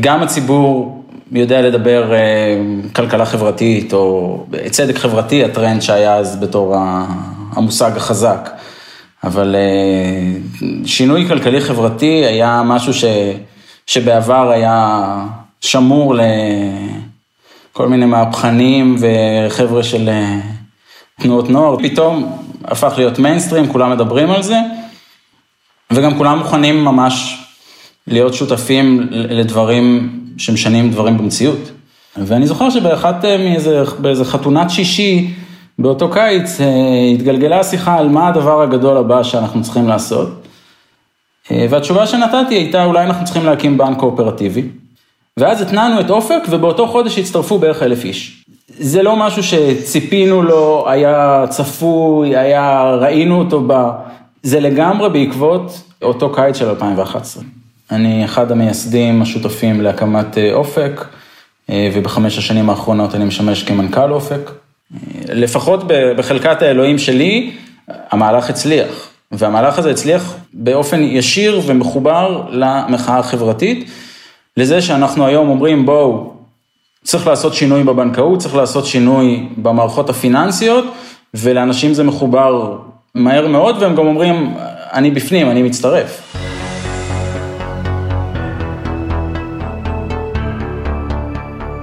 גם 0.00 0.22
הציבור 0.22 1.01
יודע 1.40 1.62
לדבר 1.62 2.12
אה, 2.12 2.60
כלכלה 2.96 3.26
חברתית, 3.26 3.92
או 3.92 4.46
צדק 4.70 4.96
חברתי, 4.96 5.44
הטרנד 5.44 5.82
שהיה 5.82 6.16
אז 6.16 6.40
בתור 6.40 6.76
המושג 7.52 7.96
החזק. 7.96 8.50
אבל 9.24 9.56
אה, 9.58 10.38
שינוי 10.86 11.28
כלכלי 11.28 11.60
חברתי 11.60 12.24
היה 12.26 12.62
משהו 12.64 12.94
ש, 12.94 13.04
שבעבר 13.86 14.50
היה 14.50 15.14
שמור 15.60 16.14
לכל 17.74 17.88
מיני 17.88 18.06
מהפכנים 18.06 18.96
וחבר'ה 18.98 19.82
של 19.82 20.08
אה, 20.08 20.38
תנועות 21.20 21.50
נוער, 21.50 21.76
פתאום 21.82 22.38
הפך 22.64 22.94
להיות 22.96 23.18
מיינסטרים, 23.18 23.72
כולם 23.72 23.90
מדברים 23.90 24.30
על 24.30 24.42
זה, 24.42 24.58
וגם 25.90 26.18
כולם 26.18 26.38
מוכנים 26.38 26.84
ממש 26.84 27.44
להיות 28.06 28.34
שותפים 28.34 29.06
לדברים 29.10 30.21
שמשנים 30.38 30.90
דברים 30.90 31.18
במציאות. 31.18 31.70
ואני 32.16 32.46
זוכר 32.46 32.70
שבאחת 32.70 33.24
אה, 33.24 33.38
מאיזה, 33.38 33.82
באיזה 33.98 34.24
חתונת 34.24 34.70
שישי, 34.70 35.30
באותו 35.78 36.10
קיץ 36.10 36.60
אה, 36.60 36.66
התגלגלה 37.14 37.60
השיחה 37.60 37.98
על 37.98 38.08
מה 38.08 38.28
הדבר 38.28 38.62
הגדול 38.62 38.96
הבא 38.96 39.22
שאנחנו 39.22 39.62
צריכים 39.62 39.88
לעשות. 39.88 40.28
אה, 41.50 41.66
והתשובה 41.70 42.06
שנתתי 42.06 42.54
הייתה, 42.54 42.84
אולי 42.84 43.04
אנחנו 43.04 43.24
צריכים 43.24 43.46
להקים 43.46 43.78
בנק 43.78 43.98
קואופרטיבי. 43.98 44.68
ואז 45.36 45.62
התנענו 45.62 46.00
את 46.00 46.10
אופק, 46.10 46.42
ובאותו 46.50 46.86
חודש 46.86 47.18
הצטרפו 47.18 47.58
בערך 47.58 47.82
אלף 47.82 48.04
איש. 48.04 48.44
זה 48.78 49.02
לא 49.02 49.16
משהו 49.16 49.42
שציפינו 49.42 50.42
לו, 50.42 50.84
היה 50.88 51.44
צפוי, 51.48 52.36
היה, 52.36 52.94
ראינו 53.00 53.38
אותו 53.38 53.64
ב... 53.66 53.90
זה 54.42 54.60
לגמרי 54.60 55.10
בעקבות 55.10 55.82
אותו 56.02 56.32
קיץ 56.32 56.56
של 56.56 56.68
2011. 56.68 57.42
אני 57.92 58.24
אחד 58.24 58.52
המייסדים 58.52 59.22
השותפים 59.22 59.80
להקמת 59.80 60.38
אה, 60.38 60.52
אופק, 60.52 61.04
ובחמש 61.94 62.38
השנים 62.38 62.70
האחרונות 62.70 63.14
אני 63.14 63.24
משמש 63.24 63.62
כמנכ"ל 63.62 64.12
אופק. 64.12 64.50
לפחות 65.28 65.84
בחלקת 66.16 66.62
האלוהים 66.62 66.98
שלי, 66.98 67.50
המהלך 68.10 68.50
הצליח. 68.50 69.12
והמהלך 69.32 69.78
הזה 69.78 69.90
הצליח 69.90 70.34
באופן 70.52 71.02
ישיר 71.02 71.60
ומחובר 71.66 72.42
למחאה 72.50 73.18
החברתית, 73.18 73.90
לזה 74.56 74.82
שאנחנו 74.82 75.26
היום 75.26 75.48
אומרים 75.48 75.86
בואו, 75.86 76.32
צריך 77.04 77.26
לעשות 77.26 77.54
שינוי 77.54 77.82
בבנקאות, 77.82 78.38
צריך 78.38 78.54
לעשות 78.54 78.86
שינוי 78.86 79.48
במערכות 79.56 80.10
הפיננסיות, 80.10 80.84
ולאנשים 81.34 81.94
זה 81.94 82.02
מחובר 82.02 82.76
מהר 83.14 83.48
מאוד, 83.48 83.82
והם 83.82 83.96
גם 83.96 84.06
אומרים, 84.06 84.54
אני 84.92 85.10
בפנים, 85.10 85.50
אני 85.50 85.62
מצטרף. 85.62 86.36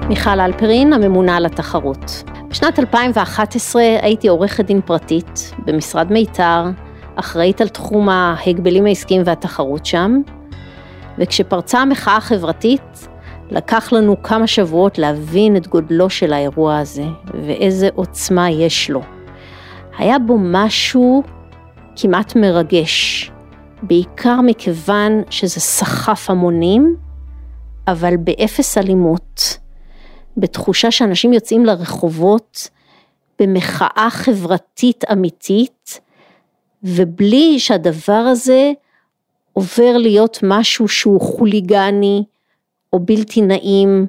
מיכל 0.09 0.39
אלפרין, 0.39 0.93
הממונה 0.93 1.37
על 1.37 1.45
התחרות. 1.45 2.23
בשנת 2.49 2.79
2011 2.79 3.81
הייתי 4.01 4.27
עורכת 4.27 4.65
דין 4.65 4.81
פרטית 4.81 5.53
במשרד 5.65 6.11
מיתר, 6.11 6.65
אחראית 7.15 7.61
על 7.61 7.67
תחום 7.67 8.09
ההגבלים 8.09 8.85
העסקיים 8.85 9.21
והתחרות 9.25 9.85
שם, 9.85 10.17
וכשפרצה 11.17 11.79
המחאה 11.79 12.17
החברתית, 12.17 13.07
לקח 13.51 13.93
לנו 13.93 14.23
כמה 14.23 14.47
שבועות 14.47 14.97
להבין 14.97 15.55
את 15.55 15.67
גודלו 15.67 16.09
של 16.09 16.33
האירוע 16.33 16.77
הזה 16.77 17.05
ואיזה 17.33 17.89
עוצמה 17.95 18.49
יש 18.49 18.89
לו. 18.89 19.01
היה 19.97 20.19
בו 20.19 20.37
משהו 20.39 21.23
כמעט 21.95 22.35
מרגש, 22.35 23.31
בעיקר 23.83 24.41
מכיוון 24.41 25.21
שזה 25.29 25.59
סחף 25.59 26.29
המונים, 26.29 26.95
אבל 27.87 28.17
באפס 28.17 28.77
אלימות, 28.77 29.58
בתחושה 30.37 30.91
שאנשים 30.91 31.33
יוצאים 31.33 31.65
לרחובות 31.65 32.69
במחאה 33.39 34.07
חברתית 34.09 35.03
אמיתית, 35.11 35.99
ובלי 36.83 37.59
שהדבר 37.59 38.13
הזה 38.13 38.71
עובר 39.53 39.97
להיות 39.97 40.39
משהו 40.43 40.87
שהוא 40.87 41.21
חוליגני 41.21 42.23
או 42.93 42.99
בלתי 42.99 43.41
נעים. 43.41 44.07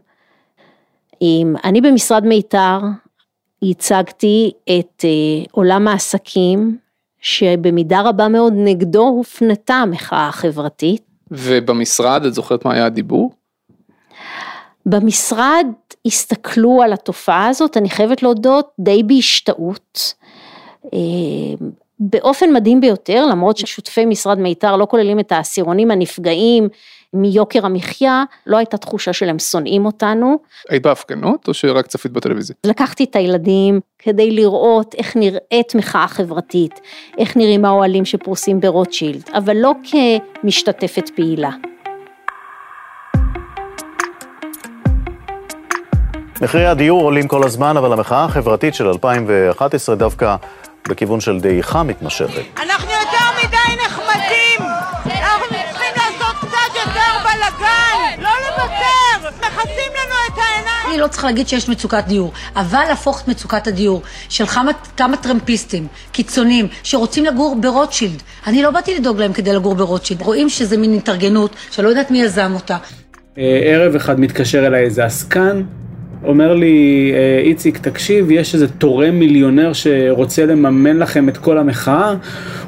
אני 1.64 1.80
במשרד 1.80 2.24
מיתר 2.24 2.78
ייצגתי 3.62 4.52
את 4.64 5.04
אה, 5.04 5.44
עולם 5.50 5.88
העסקים, 5.88 6.78
שבמידה 7.20 8.00
רבה 8.00 8.28
מאוד 8.28 8.52
נגדו 8.56 9.02
הופנתה 9.02 9.74
המחאה 9.74 10.28
החברתית. 10.28 11.02
ובמשרד, 11.30 12.24
את 12.24 12.34
זוכרת 12.34 12.64
מה 12.64 12.74
היה 12.74 12.86
הדיבור? 12.86 13.30
במשרד 14.86 15.66
הסתכלו 16.06 16.82
על 16.82 16.92
התופעה 16.92 17.48
הזאת, 17.48 17.76
אני 17.76 17.90
חייבת 17.90 18.22
להודות, 18.22 18.70
די 18.78 19.02
בהשתאות. 19.02 20.14
אה, 20.94 20.98
באופן 22.00 22.52
מדהים 22.52 22.80
ביותר, 22.80 23.26
למרות 23.26 23.56
ששותפי 23.56 24.06
משרד 24.06 24.38
מיתר 24.38 24.76
לא 24.76 24.86
כוללים 24.90 25.20
את 25.20 25.32
העשירונים 25.32 25.90
הנפגעים 25.90 26.68
מיוקר 27.14 27.66
המחיה, 27.66 28.24
לא 28.46 28.56
הייתה 28.56 28.76
תחושה 28.76 29.12
שהם 29.12 29.38
שונאים 29.38 29.86
אותנו. 29.86 30.38
היית 30.68 30.82
בהפגנות 30.82 31.48
או 31.48 31.54
שרק 31.54 31.86
צפית 31.86 32.12
בטלוויזיה? 32.12 32.56
לקחתי 32.66 33.04
את 33.04 33.16
הילדים 33.16 33.80
כדי 33.98 34.30
לראות 34.30 34.94
איך 34.94 35.16
נראית 35.16 35.74
מחאה 35.74 36.08
חברתית, 36.08 36.80
איך 37.18 37.36
נראים 37.36 37.64
האוהלים 37.64 38.04
שפרוסים 38.04 38.60
ברוטשילד, 38.60 39.22
אבל 39.34 39.56
לא 39.56 39.72
כמשתתפת 40.42 41.08
פעילה. 41.16 41.50
מחירי 46.40 46.66
הדיור 46.66 47.02
עולים 47.02 47.28
כל 47.28 47.44
הזמן, 47.44 47.76
אבל 47.76 47.92
המחאה 47.92 48.24
החברתית 48.24 48.74
של 48.74 48.86
2011 48.86 49.94
דווקא 49.94 50.36
בכיוון 50.88 51.20
של 51.20 51.40
דעיכה 51.40 51.82
מתמשכת. 51.82 52.42
אנחנו 52.62 52.90
יותר 52.90 53.46
מדי 53.48 53.82
נחמדים! 53.86 54.60
אנחנו 55.06 55.46
צריכים 55.48 55.92
לעשות 55.96 56.36
קצת 56.40 56.74
יותר 56.74 57.12
בלאגן! 57.22 58.22
לא 58.22 58.28
לוותר! 58.28 59.30
מכסים 59.38 59.92
לנו 59.92 60.14
את 60.26 60.38
העיניים! 60.38 60.90
אני 60.90 60.98
לא 60.98 61.06
צריכה 61.06 61.26
להגיד 61.26 61.48
שיש 61.48 61.68
מצוקת 61.68 62.04
דיור, 62.06 62.32
אבל 62.56 62.84
להפוך 62.88 63.22
את 63.22 63.28
מצוקת 63.28 63.66
הדיור 63.66 64.02
של 64.28 64.46
כמה, 64.46 64.70
כמה 64.96 65.16
טרמפיסטים, 65.16 65.86
קיצונים, 66.12 66.68
שרוצים 66.82 67.24
לגור 67.24 67.56
ברוטשילד. 67.60 68.22
אני 68.46 68.62
לא 68.62 68.70
באתי 68.70 68.98
לדאוג 68.98 69.20
להם 69.20 69.32
כדי 69.32 69.52
לגור 69.52 69.74
ברוטשילד. 69.74 70.22
רואים 70.22 70.48
שזה 70.48 70.76
מין 70.76 70.94
התארגנות 70.94 71.54
שלא 71.70 71.88
יודעת 71.88 72.10
מי 72.10 72.22
יזם 72.22 72.52
אותה. 72.54 72.76
אה, 73.38 73.60
ערב 73.64 73.94
אחד 73.94 74.20
מתקשר 74.20 74.66
אליי 74.66 74.84
איזה 74.84 75.04
עסקן, 75.04 75.62
אומר 76.24 76.54
לי, 76.54 77.10
אה, 77.14 77.42
איציק, 77.44 77.78
תקשיב, 77.78 78.30
יש 78.30 78.54
איזה 78.54 78.68
תורם 78.68 79.14
מיליונר 79.14 79.72
שרוצה 79.72 80.46
לממן 80.46 80.96
לכם 80.96 81.28
את 81.28 81.36
כל 81.36 81.58
המחאה, 81.58 82.14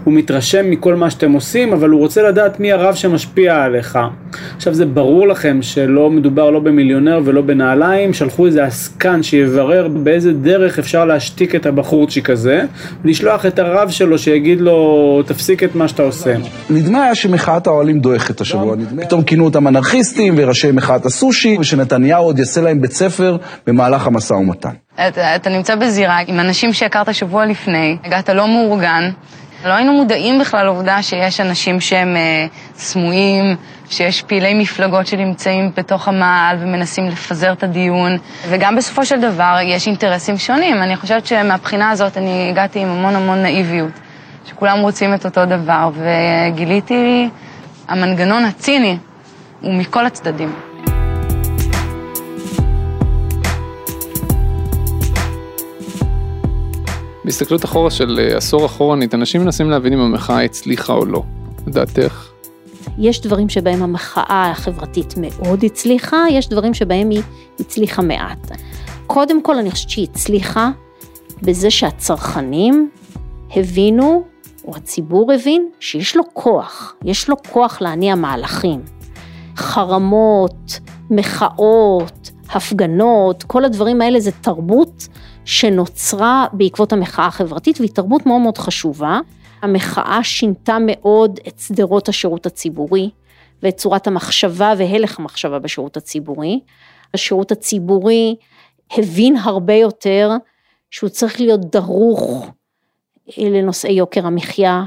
הוא 0.04 0.14
מתרשם 0.14 0.70
מכל 0.70 0.94
מה 0.94 1.10
שאתם 1.10 1.32
עושים, 1.32 1.72
אבל 1.72 1.90
הוא 1.90 2.00
רוצה 2.00 2.22
לדעת 2.22 2.60
מי 2.60 2.72
הרב 2.72 2.94
שמשפיע 2.94 3.62
עליך. 3.62 3.98
עכשיו 4.56 4.74
זה 4.74 4.86
ברור 4.86 5.28
לכם 5.28 5.58
שלא 5.62 6.10
מדובר 6.10 6.50
לא 6.50 6.60
במיליונר 6.60 7.20
ולא 7.24 7.42
בנעליים, 7.42 8.12
שלחו 8.12 8.46
איזה 8.46 8.64
עסקן 8.64 9.22
שיברר 9.22 9.88
באיזה 9.88 10.32
דרך 10.32 10.78
אפשר 10.78 11.04
להשתיק 11.04 11.54
את 11.54 11.66
הבחורצ'יק 11.66 12.30
הזה, 12.30 12.64
ולשלוח 13.04 13.46
את 13.46 13.58
הרב 13.58 13.90
שלו 13.90 14.18
שיגיד 14.18 14.60
לו, 14.60 15.22
תפסיק 15.26 15.62
את 15.62 15.74
מה 15.74 15.88
שאתה 15.88 16.02
עושה. 16.02 16.34
נדמה 16.70 17.04
היה 17.04 17.14
שמחאת 17.14 17.66
האוהלים 17.66 18.00
דועכת 18.00 18.40
השבוע, 18.40 18.76
פתאום 19.02 19.22
כינו 19.22 19.44
אותם 19.44 19.68
אנרכיסטים 19.68 20.34
וראשי 20.36 20.70
מחאת 20.70 21.06
הסושי, 21.06 21.56
ושנתניהו 21.60 22.24
עוד 22.24 22.38
יעשה 22.38 22.60
להם 22.60 22.80
בית 22.80 22.92
ספר 22.92 23.36
במהלך 23.66 24.06
המשא 24.06 24.32
ומתן. 24.34 24.74
אתה, 25.08 25.36
אתה 25.36 25.50
נמצא 25.50 25.74
בזירה 25.74 26.18
עם 26.26 26.40
אנשים 26.40 26.72
שהכרת 26.72 27.14
שבוע 27.14 27.46
לפני, 27.46 27.96
הגעת 28.04 28.28
לא 28.28 28.48
מאורגן, 28.48 29.10
לא 29.64 29.72
היינו 29.72 29.92
מודעים 29.92 30.38
בכלל 30.38 30.64
לעובדה 30.64 31.02
שיש 31.02 31.40
אנשים 31.40 31.80
שהם 31.80 32.16
אה, 32.16 32.46
סמויים, 32.74 33.56
שיש 33.90 34.22
פעילי 34.22 34.54
מפלגות 34.54 35.06
שנמצאים 35.06 35.70
בתוך 35.76 36.08
המעל 36.08 36.56
ומנסים 36.60 37.06
לפזר 37.06 37.52
את 37.52 37.62
הדיון, 37.62 38.18
וגם 38.48 38.76
בסופו 38.76 39.06
של 39.06 39.20
דבר 39.20 39.56
יש 39.62 39.86
אינטרסים 39.86 40.38
שונים. 40.38 40.82
אני 40.82 40.96
חושבת 40.96 41.26
שמבחינה 41.26 41.90
הזאת 41.90 42.16
אני 42.16 42.48
הגעתי 42.50 42.78
עם 42.78 42.88
המון 42.88 43.16
המון 43.16 43.42
נאיביות, 43.42 43.92
שכולם 44.44 44.78
רוצים 44.78 45.14
את 45.14 45.24
אותו 45.24 45.46
דבר, 45.46 45.90
וגיליתי 45.94 47.28
המנגנון 47.88 48.44
הציני 48.44 48.98
הוא 49.60 49.74
מכל 49.74 50.06
הצדדים. 50.06 50.52
בהסתכלות 57.24 57.64
אחורה 57.64 57.90
של 57.90 58.20
אה, 58.20 58.36
עשור 58.36 58.66
אחורנית, 58.66 59.14
אנשים 59.14 59.44
מנסים 59.44 59.70
להבין 59.70 59.92
אם 59.92 59.98
המחאה 59.98 60.44
הצליחה 60.44 60.92
או 60.92 61.04
לא. 61.04 61.22
לדעתך? 61.66 62.28
יש 62.98 63.20
דברים 63.20 63.48
שבהם 63.48 63.82
המחאה 63.82 64.50
החברתית 64.50 65.14
מאוד 65.16 65.64
הצליחה, 65.64 66.24
יש 66.30 66.48
דברים 66.48 66.74
שבהם 66.74 67.10
היא 67.10 67.22
הצליחה 67.60 68.02
מעט. 68.02 68.50
קודם 69.06 69.42
כל 69.42 69.58
אני 69.58 69.70
חושבת 69.70 69.90
שהיא 69.90 70.06
הצליחה 70.10 70.70
בזה 71.42 71.70
שהצרכנים 71.70 72.90
הבינו, 73.56 74.24
או 74.64 74.76
הציבור 74.76 75.32
הבין, 75.32 75.68
שיש 75.80 76.16
לו 76.16 76.22
כוח, 76.32 76.94
יש 77.04 77.28
לו 77.28 77.36
כוח 77.50 77.80
להניע 77.80 78.14
מהלכים. 78.14 78.82
חרמות, 79.56 80.80
מחאות, 81.10 82.30
הפגנות, 82.50 83.42
כל 83.42 83.64
הדברים 83.64 84.00
האלה 84.00 84.20
זה 84.20 84.30
תרבות 84.30 85.08
שנוצרה 85.44 86.46
בעקבות 86.52 86.92
המחאה 86.92 87.26
החברתית 87.26 87.80
והיא 87.80 87.90
תרבות 87.90 88.26
מאוד 88.26 88.40
מאוד 88.40 88.58
חשובה. 88.58 89.20
המחאה 89.62 90.24
שינתה 90.24 90.76
מאוד 90.86 91.40
את 91.48 91.58
שדרות 91.58 92.08
השירות 92.08 92.46
הציבורי 92.46 93.10
ואת 93.62 93.76
צורת 93.76 94.06
המחשבה 94.06 94.74
והלך 94.78 95.18
המחשבה 95.18 95.58
בשירות 95.58 95.96
הציבורי. 95.96 96.60
השירות 97.14 97.52
הציבורי 97.52 98.36
הבין 98.92 99.36
הרבה 99.36 99.74
יותר 99.74 100.30
שהוא 100.90 101.10
צריך 101.10 101.40
להיות 101.40 101.60
דרוך 101.60 102.46
לנושאי 103.38 103.92
יוקר 103.92 104.26
המחיה. 104.26 104.84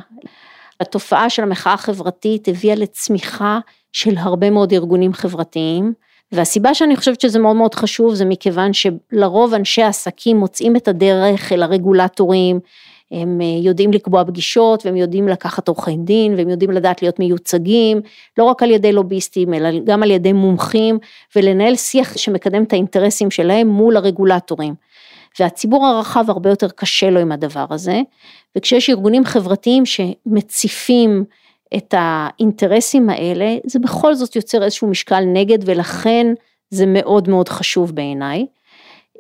התופעה 0.80 1.30
של 1.30 1.44
המחאה 1.44 1.74
החברתית 1.74 2.48
הביאה 2.48 2.76
לצמיחה 2.76 3.60
של 3.92 4.18
הרבה 4.18 4.50
מאוד 4.50 4.74
ארגונים 4.74 5.14
חברתיים. 5.14 5.94
והסיבה 6.32 6.74
שאני 6.74 6.96
חושבת 6.96 7.22
שזה 7.22 7.40
מאוד 7.40 7.56
מאוד 7.56 7.76
חשוב 7.76 8.14
זה 8.14 8.26
מכיוון 8.26 8.72
שלרוב 8.74 9.54
אנשי 9.54 9.82
העסקים 9.84 10.38
מוצאים 10.38 10.76
את 10.76 10.88
הדרך 10.88 11.52
אל 11.52 11.64
הרגולטורים, 11.64 12.60
הם 13.12 13.42
אה, 13.42 13.46
יודעים 13.62 13.94
לקבוע 13.94 14.24
פגישות 14.24 14.86
והם 14.86 14.96
יודעים 14.96 15.28
לקחת 15.28 15.68
עורכי 15.68 15.98
דין 15.98 16.34
והם 16.38 16.50
יודעים 16.50 16.72
לדעת 16.72 17.02
להיות 17.02 17.20
מיוצגים, 17.20 18.02
לא 18.38 18.44
רק 18.44 18.64
על 18.64 18.72
ידי 18.72 18.92
לוביסטים 18.92 19.54
אלא 19.54 19.70
גם 19.84 20.04
על 20.04 20.12
ידי 20.12 20.34
מומחים 20.34 21.00
ולנהל 21.36 21.76
שיח 21.76 22.18
שמקדם 22.18 22.64
את 22.64 22.74
האינטרסים 22.74 23.32
שלהם 23.32 23.68
מול 23.68 23.98
הרגולטורים. 23.98 24.74
והציבור 25.40 25.86
הרחב 25.86 26.30
הרבה 26.30 26.50
יותר 26.50 26.70
קשה 26.70 27.10
לו 27.10 27.20
עם 27.20 27.32
הדבר 27.32 27.66
הזה, 27.70 28.02
וכשיש 28.56 28.90
ארגונים 28.90 29.26
חברתיים 29.26 29.84
שמציפים 29.86 31.24
את 31.78 31.94
האינטרסים 31.98 33.10
האלה, 33.10 33.58
זה 33.66 33.80
בכל 33.80 34.16
זאת 34.16 34.36
יוצר 34.36 34.64
איזשהו 34.64 34.88
משקל 34.88 35.22
נגד 35.26 35.58
ולכן 35.66 36.28
זה 36.70 36.86
מאוד 36.86 37.30
מאוד 37.30 37.50
חשוב 37.50 37.96
בעיניי. 37.96 38.46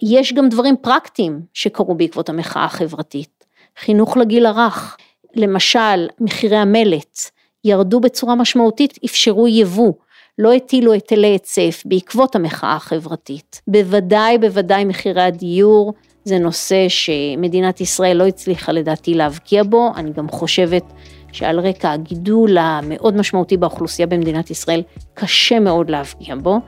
יש 0.03 0.33
גם 0.33 0.49
דברים 0.49 0.75
פרקטיים 0.81 1.41
שקרו 1.53 1.95
בעקבות 1.95 2.29
המחאה 2.29 2.65
החברתית. 2.65 3.45
חינוך 3.79 4.17
לגיל 4.17 4.45
הרך, 4.45 4.97
למשל 5.35 6.07
מחירי 6.19 6.57
המלט 6.57 7.19
ירדו 7.63 7.99
בצורה 7.99 8.35
משמעותית, 8.35 8.99
אפשרו 9.05 9.47
יבוא, 9.47 9.93
לא 10.37 10.53
הטילו 10.53 10.93
היטלי 10.93 11.27
היצף 11.27 11.83
בעקבות 11.85 12.35
המחאה 12.35 12.75
החברתית. 12.75 13.61
בוודאי 13.67 14.37
בוודאי 14.37 14.85
מחירי 14.85 15.21
הדיור 15.21 15.93
זה 16.27 16.39
נושא 16.39 16.89
שמדינת 16.89 17.81
ישראל 17.81 18.17
לא 18.17 18.27
הצליחה 18.27 18.71
לדעתי 18.71 19.13
להבקיע 19.13 19.63
בו, 19.63 19.91
אני 19.95 20.11
גם 20.13 20.29
חושבת 20.29 20.83
שעל 21.31 21.59
רקע 21.59 21.91
הגידול 21.91 22.57
המאוד 22.57 23.17
משמעותי 23.17 23.57
באוכלוסייה 23.57 24.07
במדינת 24.07 24.49
ישראל, 24.49 24.81
קשה 25.13 25.59
מאוד 25.59 25.89
להפגיע 25.89 26.35
בו, 26.35 26.59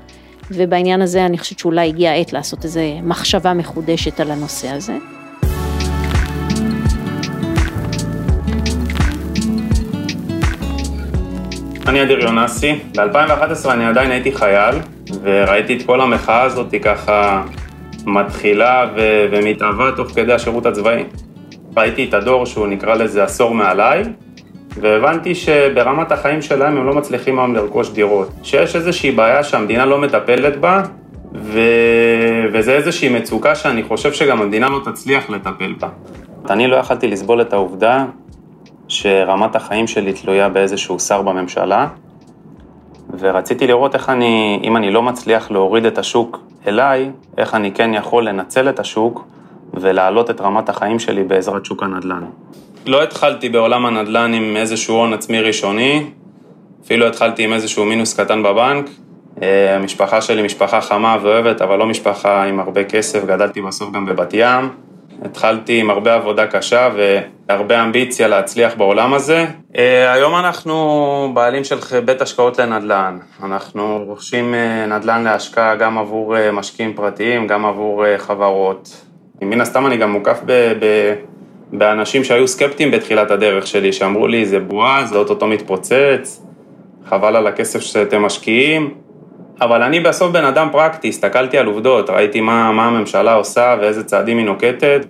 ובעניין 0.52 1.02
הזה 1.02 1.26
אני 1.26 1.38
חושבת 1.38 1.60
שאולי 1.60 1.88
הגיעה 1.88 2.13
העת 2.13 2.34
לעשות 2.34 2.65
איזו 2.65 2.80
מחשבה 3.04 3.54
מחודשת 3.54 4.20
על 4.20 4.32
הנושא 4.32 4.67
הזה. 4.70 4.98
אני 11.88 12.04
אדיר 12.04 12.20
יונסי, 12.20 12.74
ב-2011 12.96 13.70
אני 13.70 13.86
עדיין 13.86 14.12
הייתי 14.12 14.32
חייל, 14.32 14.76
וראיתי 15.22 15.78
את 15.78 15.86
כל 15.86 16.02
המחאה 16.02 16.41
הזאת 16.41 16.74
ככה 16.84 17.43
מתחילה 18.08 18.86
ו- 18.96 19.26
ומתהווה 19.32 19.91
תוך 19.91 20.08
כדי 20.08 20.34
השירות 20.34 20.65
הצבאי. 20.65 21.04
ראיתי 21.78 22.06
את 22.06 22.13
הדור 22.13 22.46
שהוא 22.46 22.67
נקרא 22.67 22.96
לזה 22.96 23.24
עשור 23.24 23.54
מעליי, 23.54 24.04
והבנתי 24.82 25.36
שברמת 25.36 26.12
החיים 26.12 26.41
שלהם 26.41 26.78
הם 26.78 26.86
לא 26.86 26.93
מצליחים 26.93 27.39
היום 27.39 27.56
לרכוש 27.56 27.89
דירות. 27.89 28.30
שיש 28.43 28.76
איזושהי 28.76 29.12
בעיה 29.12 29.43
שהמדינה 29.43 29.86
לא 29.86 29.98
מטפלת 30.02 30.60
בה, 30.60 30.84
ו... 31.36 31.60
וזה 32.54 32.74
איזושהי 32.74 33.10
מצוקה 33.10 33.56
שאני 33.56 33.84
חושב 33.84 34.13
שגם 34.13 34.41
המדינה 34.41 34.70
לא 34.70 34.80
תצליח 34.86 35.30
לטפל 35.30 35.74
בה. 35.80 35.88
אני 36.50 36.67
לא 36.67 36.76
יכלתי 36.76 37.08
לסבול 37.08 37.41
את 37.41 37.54
העובדה 37.54 38.06
שרמת 38.88 39.56
החיים 39.56 39.88
שלי 39.88 40.13
תלויה 40.13 40.50
באיזשהו 40.50 41.00
שר 41.00 41.22
בממשלה, 41.22 41.88
ורציתי 43.20 43.67
לראות 43.67 43.96
איך 43.96 44.10
אני, 44.10 44.60
אם 44.63 44.78
אני 44.78 44.91
לא 44.91 45.02
מצליח 45.02 45.52
להוריד 45.52 45.86
את 45.86 45.98
השוק 45.98 46.39
אליי, 46.68 47.12
איך 47.38 47.56
אני 47.56 47.72
כן 47.72 47.94
יכול 47.94 48.28
לנצל 48.28 48.70
את 48.70 48.80
השוק 48.80 49.28
ולהעלות 49.74 50.30
את 50.30 50.42
רמת 50.42 50.70
החיים 50.70 51.00
שלי 51.00 51.24
בעזרת 51.24 51.66
שוק 51.66 51.84
הנדל"ן. 51.84 52.24
לא 52.86 53.04
התחלתי 53.04 53.50
בעולם 53.50 53.86
הנדל"ן 53.86 54.34
עם 54.34 54.58
איזשהו 54.58 54.96
הון 54.96 55.14
עצמי 55.14 55.42
ראשוני, 55.42 56.04
אפילו 56.86 57.08
התחלתי 57.08 57.44
עם 57.44 57.54
איזשהו 57.54 57.86
מינוס 57.86 58.20
קטן 58.20 58.44
בבנק. 58.44 58.90
אה, 59.42 59.76
המשפחה 59.76 60.22
שלי 60.22 60.44
משפחה 60.44 60.82
חמה 60.82 61.18
ואוהבת, 61.22 61.62
אבל 61.62 61.76
לא 61.80 61.86
משפחה 61.86 62.44
עם 62.44 62.60
הרבה 62.60 62.84
כסף, 62.84 63.26
גדלתי 63.26 63.62
בסוף 63.62 63.92
גם 63.92 64.06
בבת 64.06 64.34
ים. 64.34 64.70
התחלתי 65.26 65.80
עם 65.80 65.90
הרבה 65.90 66.14
עבודה 66.14 66.48
קשה 66.48 66.90
והרבה 66.96 67.84
אמביציה 67.84 68.28
להצליח 68.28 68.76
בעולם 68.78 69.14
הזה. 69.14 69.46
אה, 69.78 70.14
היום 70.14 70.36
אנחנו 70.36 71.32
בעלים 71.34 71.64
של 71.64 72.00
בית 72.06 72.22
השקעות 72.22 72.60
לנדל"ן. 72.60 73.18
אנחנו 73.44 74.04
רוכשים 74.08 74.54
אה, 74.54 74.86
נדל"ן 74.86 75.24
להשקעה 75.24 75.76
גם 75.76 75.98
עבור 75.98 76.52
משקיעים 76.52 76.94
פרטיים, 76.94 77.48
גם 77.48 77.66
עבור 77.66 78.18
חברות. 78.18 79.06
מן 79.42 79.62
הסתם 79.62 79.86
אני 79.86 79.98
גם 79.98 80.12
מוקף 80.12 80.40
ב... 80.46 80.52
ב 80.52 81.14
באנשים 81.72 82.24
שהיו 82.24 82.48
סקפטיים 82.48 82.92
בתחילת 82.92 83.32
הדרך 83.32 83.68
שלי, 83.68 83.94
שאמרו 83.94 84.28
לי, 84.28 84.46
זה 84.46 84.60
בועה, 84.60 85.06
זה 85.06 85.18
אוטוטו 85.18 85.48
מתפוצץ, 85.48 86.46
חבל 87.06 87.36
על 87.36 87.48
הכסף 87.48 87.80
שאתם 87.80 88.22
משקיעים, 88.22 88.94
אבל 89.62 89.84
אני 89.84 90.00
בסוף 90.00 90.32
בן 90.32 90.46
אדם 90.46 90.67
פרקטי, 90.72 91.10
הסתכלתי 91.10 91.58
על 91.58 91.65
עובדות, 91.65 92.10
ראיתי 92.10 92.41
מה, 92.41 92.72
מה 92.72 92.86
הממשלה 92.86 93.34
עושה 93.34 93.76
ואיזה 93.82 94.04
צעדים 94.04 94.38
היא 94.38 94.46
נוקטת, 94.46 95.06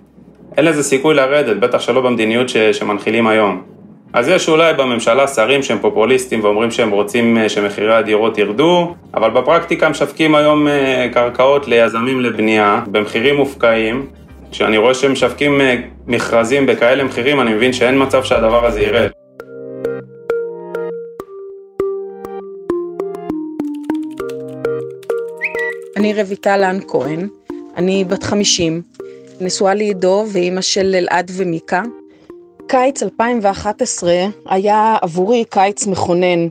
אין 0.56 0.64
לזה 0.64 0.82
סיכוי 0.82 1.14
לרדת, 1.14 1.56
בטח 1.56 1.80
שלא 1.80 2.00
במדיניות 2.00 2.48
ש, 2.48 2.56
שמנחילים 2.56 3.26
היום. 3.26 3.62
אז 4.12 4.28
יש 4.28 4.48
אולי 4.48 4.74
בממשלה 4.74 5.26
שרים 5.26 5.62
שהם 5.62 5.78
פופוליסטים 5.78 6.44
ואומרים 6.44 6.70
שהם 6.70 6.90
רוצים 6.90 7.38
אה, 7.38 7.48
שמחירי 7.48 7.94
הדירות 7.94 8.38
ירדו, 8.38 8.94
אבל 9.14 9.30
בפרקטיקה 9.30 9.88
משווקים 9.88 10.34
היום 10.34 10.68
אה, 10.68 11.08
קרקעות 11.12 11.68
ליזמים 11.68 12.20
לבנייה 12.20 12.80
במחירים 12.86 13.36
מופקעים, 13.36 14.06
כשאני 14.50 14.78
רואה 14.78 14.94
שהם 14.94 15.12
משווקים 15.12 15.60
אה, 15.60 15.76
מכרזים 16.06 16.66
בכאלה 16.66 17.04
מחירים, 17.04 17.40
אני 17.40 17.54
מבין 17.54 17.72
שאין 17.72 18.02
מצב 18.02 18.24
שהדבר 18.24 18.66
הזה 18.66 18.80
ירד. 18.80 19.08
אני 25.98 26.22
רויטל 26.22 26.56
לן 26.56 26.78
כהן, 26.88 27.28
אני 27.76 28.04
בת 28.04 28.22
50, 28.22 28.82
נשואה 29.40 29.74
לעידו 29.74 30.24
ואימא 30.32 30.60
של 30.60 30.94
אלעד 30.98 31.30
ומיקה. 31.34 31.82
קיץ 32.66 33.02
2011 33.02 34.12
היה 34.46 34.96
עבורי 35.02 35.44
קיץ 35.50 35.86
מכונן. 35.86 36.48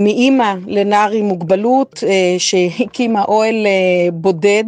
מאימא 0.00 0.54
לנער 0.66 1.10
עם 1.10 1.24
מוגבלות 1.24 2.04
אה, 2.06 2.34
שהקימה 2.38 3.24
אוהל 3.24 3.66
אה, 3.66 4.10
בודד 4.12 4.64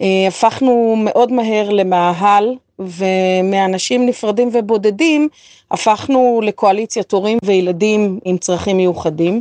אה, 0.00 0.24
הפכנו 0.28 0.94
מאוד 0.98 1.32
מהר 1.32 1.70
למאהל, 1.70 2.54
ומאנשים 2.78 4.06
נפרדים 4.06 4.50
ובודדים 4.52 5.28
הפכנו 5.70 6.40
לקואליציית 6.44 7.12
הורים 7.12 7.38
וילדים 7.44 8.18
עם 8.24 8.38
צרכים 8.38 8.76
מיוחדים. 8.76 9.40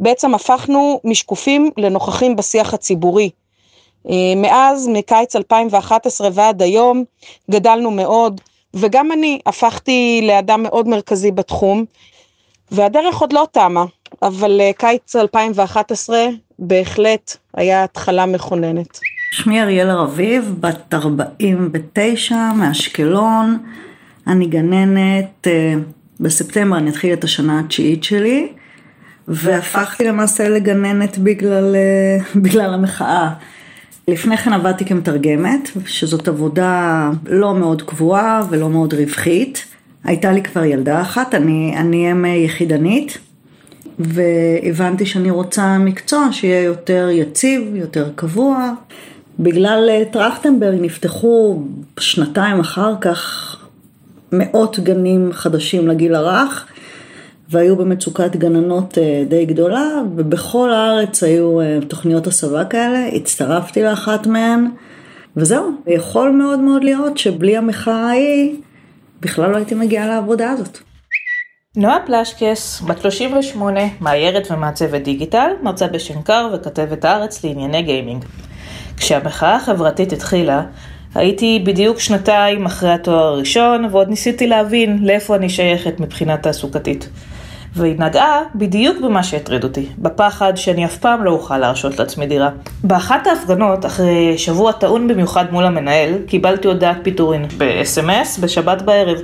בעצם 0.00 0.34
הפכנו 0.34 1.00
משקופים 1.04 1.70
לנוכחים 1.76 2.36
בשיח 2.36 2.74
הציבורי. 2.74 3.30
אה, 4.10 4.14
מאז, 4.36 4.88
מקיץ 4.92 5.36
2011 5.36 6.28
ועד 6.32 6.62
היום, 6.62 7.04
גדלנו 7.50 7.90
מאוד, 7.90 8.40
וגם 8.74 9.12
אני 9.12 9.38
הפכתי 9.46 10.24
לאדם 10.26 10.62
מאוד 10.62 10.88
מרכזי 10.88 11.30
בתחום, 11.30 11.84
והדרך 12.70 13.18
עוד 13.18 13.32
לא 13.32 13.46
תמה, 13.52 13.84
אבל 14.22 14.60
אה, 14.60 14.70
קיץ 14.76 15.16
2011 15.16 16.26
בהחלט 16.58 17.36
היה 17.54 17.84
התחלה 17.84 18.26
מכוננת. 18.26 18.98
שמי 19.32 19.62
אריאלה 19.62 19.94
רביב, 19.94 20.54
בת 20.60 20.94
49 20.94 22.36
מאשקלון, 22.56 23.58
אני 24.26 24.46
גננת, 24.46 25.46
אה, 25.46 25.74
בספטמבר 26.20 26.76
אני 26.76 26.90
אתחיל 26.90 27.12
את 27.12 27.24
השנה 27.24 27.60
התשיעית 27.60 28.04
שלי, 28.04 28.48
והפכתי 29.28 30.04
למעשה 30.04 30.48
לגננת 30.48 31.18
בגלל, 31.18 31.76
אה, 31.76 32.24
בגלל 32.42 32.74
המחאה. 32.74 33.30
לפני 34.08 34.36
כן 34.36 34.52
עבדתי 34.52 34.84
כמתרגמת, 34.84 35.70
שזאת 35.86 36.28
עבודה 36.28 37.10
לא 37.26 37.54
מאוד 37.54 37.82
קבועה 37.82 38.42
ולא 38.50 38.70
מאוד 38.70 38.94
רווחית. 38.94 39.64
הייתה 40.04 40.32
לי 40.32 40.42
כבר 40.42 40.64
ילדה 40.64 41.00
אחת, 41.00 41.34
אני 41.34 42.12
אם 42.12 42.24
יחידנית, 42.24 43.18
והבנתי 43.98 45.06
שאני 45.06 45.30
רוצה 45.30 45.78
מקצוע 45.78 46.28
שיהיה 46.32 46.62
יותר 46.62 47.08
יציב, 47.12 47.76
יותר 47.76 48.10
קבוע. 48.14 48.72
בגלל 49.38 49.88
אה, 49.90 50.02
טרכטנברג 50.12 50.78
נפתחו 50.80 51.62
שנתיים 51.98 52.60
אחר 52.60 52.94
כך 53.00 53.51
מאות 54.32 54.78
גנים 54.80 55.30
חדשים 55.32 55.88
לגיל 55.88 56.14
הרך 56.14 56.66
והיו 57.48 57.76
במצוקת 57.76 58.36
גננות 58.36 58.98
אה, 58.98 59.24
די 59.28 59.44
גדולה 59.44 59.88
ובכל 60.16 60.72
הארץ 60.72 61.22
היו 61.22 61.60
אה, 61.60 61.78
תוכניות 61.88 62.26
הסבה 62.26 62.64
כאלה, 62.64 63.06
הצטרפתי 63.06 63.82
לאחת 63.82 64.26
מהן 64.26 64.70
וזהו, 65.36 65.70
יכול 65.86 66.30
מאוד 66.30 66.58
מאוד 66.58 66.84
להיות 66.84 67.18
שבלי 67.18 67.56
המחאה 67.56 68.08
ההיא 68.08 68.56
בכלל 69.20 69.50
לא 69.50 69.56
הייתי 69.56 69.74
מגיעה 69.74 70.06
לעבודה 70.06 70.50
הזאת. 70.50 70.78
נועה 71.76 71.98
פלשקס, 72.06 72.82
בת 72.86 73.00
38, 73.00 73.80
מאיירת 74.00 74.50
ומעצבת 74.50 75.02
דיגיטל, 75.02 75.50
מרצה 75.62 75.86
בשנקר 75.86 76.50
וכתבת 76.54 77.04
הארץ 77.04 77.44
לענייני 77.44 77.82
גיימינג. 77.82 78.24
כשהמחאה 78.96 79.56
החברתית 79.56 80.12
התחילה, 80.12 80.62
הייתי 81.14 81.62
בדיוק 81.64 82.00
שנתיים 82.00 82.66
אחרי 82.66 82.90
התואר 82.90 83.26
הראשון, 83.26 83.84
ועוד 83.90 84.08
ניסיתי 84.08 84.46
להבין 84.46 84.98
לאיפה 85.02 85.36
אני 85.36 85.48
שייכת 85.48 86.00
מבחינה 86.00 86.36
תעסוקתית. 86.36 87.08
והיא 87.76 87.94
נגעה 87.98 88.40
בדיוק 88.54 89.00
במה 89.00 89.22
שהטריד 89.22 89.64
אותי, 89.64 89.86
בפחד 89.98 90.52
שאני 90.56 90.84
אף 90.84 90.96
פעם 90.96 91.24
לא 91.24 91.30
אוכל 91.30 91.58
להרשות 91.58 91.98
לעצמי 91.98 92.26
דירה. 92.26 92.50
באחת 92.84 93.26
ההפגנות, 93.26 93.86
אחרי 93.86 94.38
שבוע 94.38 94.72
טעון 94.72 95.08
במיוחד 95.08 95.44
מול 95.52 95.64
המנהל, 95.64 96.14
קיבלתי 96.26 96.68
הודעת 96.68 96.96
פיטורין 97.02 97.46
ב-SMS 97.58 98.40
בשבת 98.40 98.82
בערב. 98.82 99.18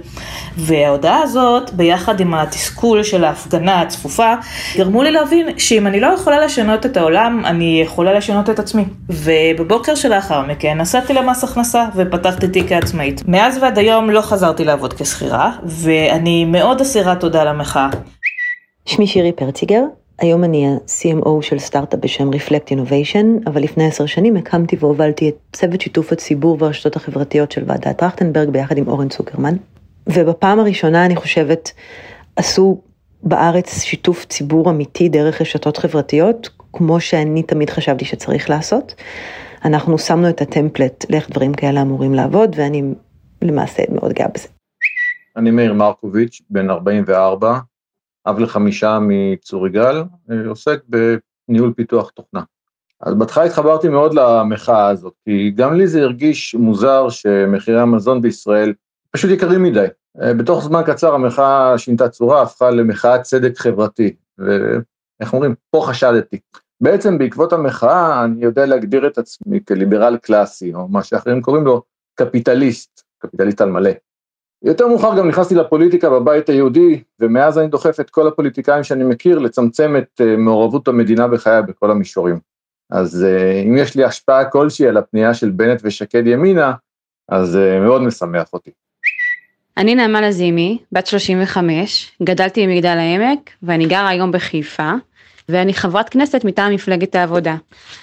וההודעה 0.56 1.22
הזאת, 1.22 1.70
ביחד 1.72 2.20
עם 2.20 2.34
התסכול 2.34 3.02
של 3.02 3.24
ההפגנה 3.24 3.80
הצפופה, 3.80 4.34
גרמו 4.76 5.02
לי 5.02 5.10
להבין 5.10 5.58
שאם 5.58 5.86
אני 5.86 6.00
לא 6.00 6.06
יכולה 6.06 6.44
לשנות 6.44 6.86
את 6.86 6.96
העולם, 6.96 7.42
אני 7.44 7.80
יכולה 7.84 8.12
לשנות 8.12 8.50
את 8.50 8.58
עצמי. 8.58 8.84
ובבוקר 9.08 9.94
שלאחר 9.94 10.42
מכן 10.42 10.78
נסעתי 10.78 11.12
למס 11.14 11.44
הכנסה 11.44 11.84
ופתחתי 11.96 12.48
תיק 12.48 12.68
כעצמאית. 12.68 13.22
מאז 13.28 13.58
ועד 13.62 13.78
היום 13.78 14.10
לא 14.10 14.20
חזרתי 14.20 14.64
לעבוד 14.64 14.92
כשכירה, 14.92 15.52
ואני 15.64 16.44
מאוד 16.44 16.80
אסירה 16.80 17.14
תודה 17.14 17.44
למחאה. 17.44 17.88
שמי 18.88 19.06
שירי 19.06 19.32
פרציגר, 19.32 19.82
היום 20.18 20.44
אני 20.44 20.66
ה-CMO 20.66 21.42
של 21.42 21.58
סטארט-אפ 21.58 22.00
בשם 22.00 22.30
Reflect 22.30 22.72
Innovation, 22.72 23.26
אבל 23.46 23.62
לפני 23.62 23.86
עשר 23.86 24.06
שנים 24.06 24.36
הקמתי 24.36 24.76
והובלתי 24.80 25.28
את 25.28 25.36
צוות 25.52 25.80
שיתוף 25.80 26.12
הציבור 26.12 26.56
והרשתות 26.60 26.96
החברתיות 26.96 27.52
של 27.52 27.64
ועדת 27.66 27.98
טרכטנברג 27.98 28.48
ביחד 28.48 28.78
עם 28.78 28.88
אורן 28.88 29.08
צוקרמן. 29.08 29.54
ובפעם 30.06 30.60
הראשונה 30.60 31.06
אני 31.06 31.16
חושבת 31.16 31.72
עשו 32.36 32.80
בארץ 33.22 33.82
שיתוף 33.82 34.24
ציבור 34.24 34.70
אמיתי 34.70 35.08
דרך 35.08 35.40
רשתות 35.40 35.76
חברתיות, 35.76 36.48
כמו 36.72 37.00
שאני 37.00 37.42
תמיד 37.42 37.70
חשבתי 37.70 38.04
שצריך 38.04 38.50
לעשות. 38.50 38.94
אנחנו 39.64 39.98
שמנו 39.98 40.28
את 40.28 40.40
הטמפלט 40.40 41.04
לאיך 41.10 41.30
דברים 41.30 41.54
כאלה 41.54 41.82
אמורים 41.82 42.14
לעבוד, 42.14 42.56
ואני 42.58 42.82
למעשה 43.42 43.82
מאוד 43.94 44.12
גאה 44.12 44.28
בזה. 44.34 44.48
אני 45.36 45.50
מאיר 45.50 45.72
מרקוביץ', 45.72 46.42
בן 46.50 46.70
44, 46.70 47.58
אב 48.28 48.38
לחמישה 48.38 48.98
מצור 49.02 49.66
יגאל, 49.66 50.02
עוסק 50.48 50.80
בניהול 51.48 51.72
פיתוח 51.76 52.10
תוכנה. 52.10 52.42
אז 53.00 53.14
בהתחלה 53.14 53.44
התחברתי 53.44 53.88
מאוד 53.88 54.14
למחאה 54.14 54.88
הזאת, 54.88 55.12
כי 55.24 55.50
גם 55.50 55.74
לי 55.74 55.86
זה 55.86 56.02
הרגיש 56.02 56.54
מוזר 56.54 57.08
שמחירי 57.08 57.80
המזון 57.80 58.22
בישראל 58.22 58.74
פשוט 59.10 59.30
יקרים 59.30 59.62
מדי. 59.62 59.86
בתוך 60.16 60.64
זמן 60.64 60.82
קצר 60.86 61.14
המחאה 61.14 61.78
שינתה 61.78 62.08
צורה, 62.08 62.42
הפכה 62.42 62.70
למחאת 62.70 63.22
צדק 63.22 63.58
חברתי, 63.58 64.16
איך 65.20 65.32
אומרים, 65.32 65.54
פה 65.70 65.82
חשדתי. 65.86 66.38
בעצם 66.80 67.18
בעקבות 67.18 67.52
המחאה 67.52 68.24
אני 68.24 68.44
יודע 68.44 68.66
להגדיר 68.66 69.06
את 69.06 69.18
עצמי 69.18 69.60
כליברל 69.68 70.16
קלאסי, 70.16 70.74
או 70.74 70.88
מה 70.88 71.02
שאחרים 71.02 71.42
קוראים 71.42 71.64
לו 71.64 71.82
קפיטליסט, 72.14 73.02
קפיטליסט 73.18 73.60
על 73.60 73.70
מלא. 73.70 73.90
יותר 74.62 74.86
מאוחר 74.88 75.18
גם 75.18 75.28
נכנסתי 75.28 75.54
לפוליטיקה 75.54 76.10
בבית 76.10 76.48
היהודי, 76.48 77.02
ומאז 77.20 77.58
אני 77.58 77.68
דוחף 77.68 78.00
את 78.00 78.10
כל 78.10 78.28
הפוליטיקאים 78.28 78.84
שאני 78.84 79.04
מכיר 79.04 79.38
לצמצם 79.38 79.96
את 79.96 80.20
אה, 80.20 80.36
מעורבות 80.36 80.88
המדינה 80.88 81.28
בחיי 81.28 81.62
בכל 81.62 81.90
המישורים. 81.90 82.38
אז 82.90 83.24
אה, 83.24 83.62
אם 83.62 83.76
יש 83.76 83.96
לי 83.96 84.04
השפעה 84.04 84.44
כלשהי 84.44 84.88
על 84.88 84.96
הפנייה 84.96 85.34
של 85.34 85.50
בנט 85.50 85.80
ושקד 85.84 86.26
ימינה, 86.26 86.72
אז 87.28 87.56
אה, 87.56 87.80
מאוד 87.80 88.02
משמח 88.02 88.52
אותי. 88.52 88.70
אני 89.76 89.94
נעמה 89.94 90.20
לזימי, 90.20 90.78
בת 90.92 91.06
35, 91.06 92.12
גדלתי 92.22 92.66
במגדל 92.66 92.98
העמק 92.98 93.50
ואני 93.62 93.86
גרה 93.86 94.08
היום 94.08 94.32
בחיפה 94.32 94.92
ואני 95.48 95.74
חברת 95.74 96.08
כנסת 96.08 96.44
מטעם 96.44 96.74
מפלגת 96.74 97.14
העבודה. 97.14 97.56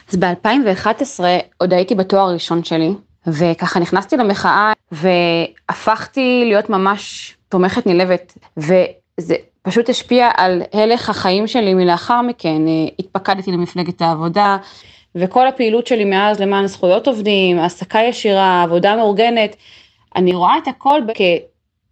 אז 0.10 0.16
ב-2011 0.16 1.20
עוד 1.58 1.74
הייתי 1.74 1.96
בתואר 1.96 2.30
הראשון 2.30 2.64
שלי 2.64 2.94
וככה 3.28 3.80
נכנסתי 3.80 4.18
למחאה 4.18 4.74
והפכתי 4.92 6.44
להיות 6.46 6.70
ממש 6.70 7.36
תומכת 7.50 7.88
נלהבת 7.88 8.38
וזה 8.58 9.36
פשוט 9.62 9.90
השפיע 9.90 10.30
על 10.38 10.62
הלך 10.74 11.10
החיים 11.10 11.48
שלי 11.48 11.74
מלאחר 11.74 12.22
מכן, 12.22 12.62
התפקדתי 13.00 13.52
למפלגת 13.52 14.02
העבודה 14.02 14.58
וכל 15.16 15.48
הפעילות 15.48 15.88
שלי 15.88 16.06
מאז 16.06 16.40
למען 16.40 16.68
זכויות 16.68 17.08
עובדים, 17.08 17.60
העסקה 17.60 18.00
ישירה, 18.00 18.64
עבודה 18.64 18.96
מאורגנת, 18.96 19.56
אני 20.16 20.34
רואה 20.34 20.58
את 20.58 20.68
הכל 20.68 21.02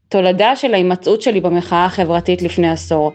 כתולדה 0.10 0.56
של 0.56 0.74
ההימצאות 0.74 1.22
שלי 1.22 1.42
במחאה 1.42 1.86
החברתית 1.86 2.42
לפני 2.42 2.70
עשור. 2.70 3.12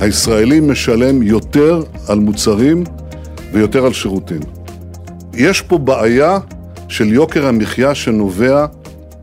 הישראלי 0.00 0.60
משלם 0.60 1.22
יותר 1.22 1.82
על 2.08 2.18
מוצרים 2.18 2.84
ויותר 3.58 3.86
על 3.86 3.92
שירותים. 3.92 4.40
יש 5.34 5.60
פה 5.60 5.78
בעיה 5.78 6.38
של 6.88 7.12
יוקר 7.12 7.46
המחיה 7.46 7.94
שנובע 7.94 8.66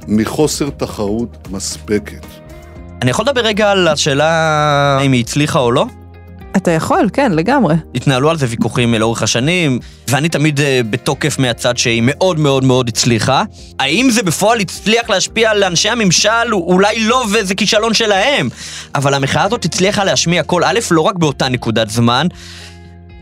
מחוסר 0.07 0.69
תחרות 0.69 1.47
מספקת. 1.51 2.25
אני 3.01 3.11
יכול 3.11 3.25
לדבר 3.25 3.41
רגע 3.41 3.71
על 3.71 3.87
השאלה 3.87 4.99
אם 5.05 5.11
היא 5.11 5.21
הצליחה 5.21 5.59
או 5.59 5.71
לא? 5.71 5.85
אתה 6.55 6.71
יכול, 6.71 7.09
כן, 7.13 7.31
לגמרי. 7.31 7.75
התנהלו 7.95 8.29
על 8.29 8.37
זה 8.37 8.45
ויכוחים 8.49 8.93
לאורך 8.93 9.23
השנים, 9.23 9.79
ואני 10.07 10.29
תמיד 10.29 10.59
uh, 10.59 10.63
בתוקף 10.89 11.39
מהצד 11.39 11.77
שהיא 11.77 12.01
מאוד 12.05 12.39
מאוד 12.39 12.63
מאוד 12.63 12.87
הצליחה. 12.87 13.43
האם 13.79 14.09
זה 14.09 14.23
בפועל 14.23 14.59
הצליח 14.59 15.09
להשפיע 15.09 15.51
על 15.51 15.63
אנשי 15.63 15.89
הממשל? 15.89 16.53
אולי 16.53 16.99
לא, 16.99 17.25
וזה 17.33 17.55
כישלון 17.55 17.93
שלהם. 17.93 18.49
אבל 18.95 19.13
המחאה 19.13 19.43
הזאת 19.43 19.65
הצליחה 19.65 20.03
להשמיע 20.03 20.43
קול 20.43 20.63
א', 20.63 20.79
לא 20.91 21.01
רק 21.01 21.15
באותה 21.15 21.49
נקודת 21.49 21.89
זמן. 21.89 22.27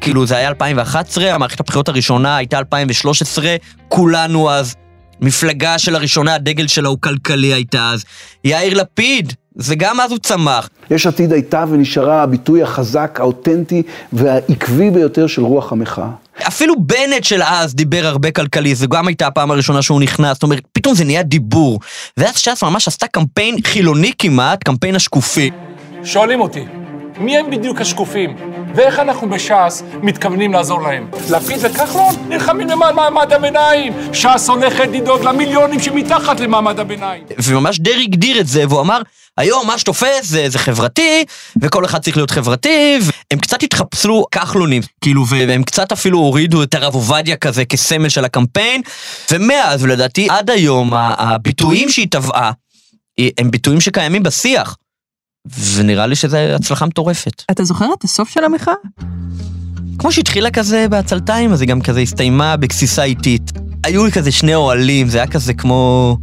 כאילו, 0.04 0.26
זה 0.26 0.38
היה 0.38 0.48
2011, 0.48 1.34
המערכת 1.36 1.60
הבחירות 1.60 1.90
הראשונה 1.90 2.38
הייתה 2.38 2.58
2013, 2.58 3.56
כולנו 3.88 4.52
אז 4.52 4.76
מפלגה 5.22 5.78
של 5.80 5.96
הראשונה, 5.96 6.36
הדגל 6.36 6.68
שלה 6.68 6.90
הוא 6.90 6.98
כלכלי 7.02 7.54
הייתה 7.54 7.90
אז. 7.90 8.04
יאיר 8.44 8.74
לפיד, 8.74 9.34
זה 9.56 9.76
גם 9.76 10.00
אז 10.00 10.12
הוא 10.12 10.20
צמח. 10.20 10.70
יש 10.92 11.08
עתיד 11.08 11.32
הייתה 11.32 11.66
ונשארה 11.70 12.24
הביטוי 12.24 12.64
החזק, 12.64 13.18
האותנטי 13.20 13.84
והעקבי 14.14 14.92
ביותר 14.92 15.28
של 15.28 15.42
רוח 15.42 15.72
המחאה. 15.72 16.10
אפילו 16.48 16.74
בנט 16.80 17.24
של 17.24 17.42
אז 17.44 17.76
דיבר 17.76 18.06
הרבה 18.06 18.32
כלכלי, 18.32 18.76
זו 18.76 18.88
גם 18.88 19.08
הייתה 19.08 19.28
הפעם 19.28 19.52
הראשונה 19.52 19.82
שהוא 19.82 20.02
נכנס, 20.02 20.34
זאת 20.34 20.44
אומרת, 20.44 20.64
פתאום 20.72 20.96
זה 20.96 21.06
נהיה 21.06 21.24
דיבור. 21.24 21.80
ואז 22.18 22.38
ש"ס 22.38 22.64
ממש 22.64 22.88
עשתה 22.88 23.08
קמפיין 23.08 23.56
חילוני 23.64 24.12
כמעט, 24.20 24.64
קמפיין 24.64 24.96
השקופי. 24.96 25.52
שואלים 26.04 26.42
אותי, 26.42 26.66
מי 27.18 27.38
הם 27.38 27.50
בדיוק 27.50 27.82
השקופים? 27.82 28.36
ואיך 28.76 29.00
אנחנו 29.00 29.30
בש"ס 29.30 29.84
מתכוונים 30.02 30.54
לעזור 30.54 30.82
להם? 30.82 31.08
לפיד 31.32 31.58
וכחלון 31.62 32.16
נלחמים 32.28 32.68
למען 32.68 32.96
מעמד 32.96 33.34
הביניים. 33.34 33.94
ש"ס 34.14 34.50
הולכת 34.50 34.88
לדאוג 34.94 35.24
למיליונים 35.24 35.80
שמתחת 35.80 36.40
למעמד 36.40 36.80
הביניים. 36.80 37.24
וממש 37.44 37.80
דרעי 37.80 38.04
הגדיר 38.04 38.40
את 38.40 38.48
זה, 38.48 38.68
והוא 38.68 38.82
אמר, 38.82 39.02
היום 39.38 39.68
מה 39.68 39.78
שתופס 39.78 40.26
זה, 40.26 40.50
זה 40.50 40.60
חברתי, 40.60 41.26
וכל 41.62 41.86
אחד 41.86 42.02
צריך 42.02 42.18
להיות 42.18 42.32
חברתי, 42.32 43.00
והם 43.02 43.40
קצת 43.40 43.64
התחפשו 43.64 44.26
כחלונים, 44.32 44.82
כאילו, 45.02 45.28
והם 45.28 45.64
קצת 45.64 45.92
אפילו 45.92 46.20
הורידו 46.20 46.64
את 46.64 46.76
הרב 46.76 46.96
עובדיה 46.96 47.36
כזה 47.36 47.66
כסמל 47.66 48.10
של 48.10 48.26
הקמפיין, 48.26 48.82
ומאז, 49.32 49.84
ולדעתי 49.84 50.28
עד 50.30 50.50
היום, 50.50 50.90
הביטויים 50.94 51.90
שהיא 51.90 52.08
טבעה, 52.12 52.52
הם 53.38 53.52
ביטויים 53.52 53.82
שקיימים 53.82 54.24
בשיח. 54.24 54.78
ונראה 55.48 56.08
לי 56.08 56.16
שזו 56.16 56.38
הצלחה 56.38 56.86
מטורפת. 56.86 57.44
אתה 57.52 57.64
זוכר 57.64 57.86
את 58.00 58.04
הסוף 58.04 58.30
של 58.30 58.44
המחאה? 58.44 58.74
כמו 60.00 60.12
שהתחילה 60.12 60.52
כזה 60.52 60.86
בעצלתיים, 60.90 61.54
אז 61.54 61.62
היא 61.62 61.70
גם 61.70 61.82
כזה 61.82 62.00
הסתיימה 62.00 62.58
בגסיסה 62.58 63.04
איטית. 63.04 63.52
היו 63.84 64.06
לי 64.06 64.12
כזה 64.12 64.32
שני 64.32 64.56
אוהלים, 64.56 65.08
זה 65.08 65.18
היה 65.18 65.28
כזה 65.28 65.54
כמו... 65.54 66.18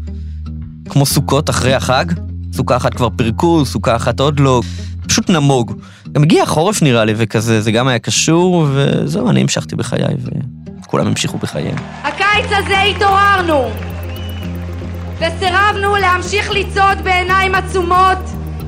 כמו 0.88 1.06
סוכות 1.06 1.50
אחרי 1.50 1.74
החג. 1.74 2.04
סוכה 2.52 2.76
אחת 2.76 2.94
כבר 2.94 3.08
פירקו, 3.16 3.66
סוכה 3.66 3.96
אחת 3.96 4.20
עוד 4.20 4.40
לא. 4.40 4.62
פשוט 5.08 5.30
נמוג. 5.30 5.80
גם 6.12 6.22
הגיע 6.22 6.42
החורף 6.42 6.82
נראה 6.82 7.04
לי, 7.04 7.14
וכזה, 7.16 7.60
זה 7.60 7.72
גם 7.72 7.88
היה 7.88 7.98
קשור, 7.98 8.66
וזהו, 8.72 9.30
אני 9.30 9.40
המשכתי 9.40 9.76
בחיי, 9.76 10.02
וכולם 10.82 11.06
המשיכו 11.06 11.38
בחייהם. 11.38 11.76
הקיץ 12.02 12.46
הזה 12.46 12.80
התעוררנו, 12.80 13.70
וסירבנו 15.18 15.96
להמשיך 15.96 16.50
לצעוד 16.50 16.98
בעיניים 17.04 17.54
עצומות 17.54 18.18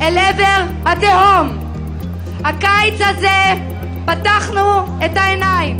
אל 0.01 0.19
עבר 0.19 0.65
התהום. 0.85 1.59
הקיץ 2.45 3.01
הזה 3.01 3.63
פתחנו 4.05 4.61
את 5.05 5.17
העיניים. 5.17 5.77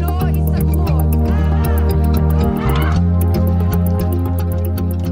לא. 0.00 0.10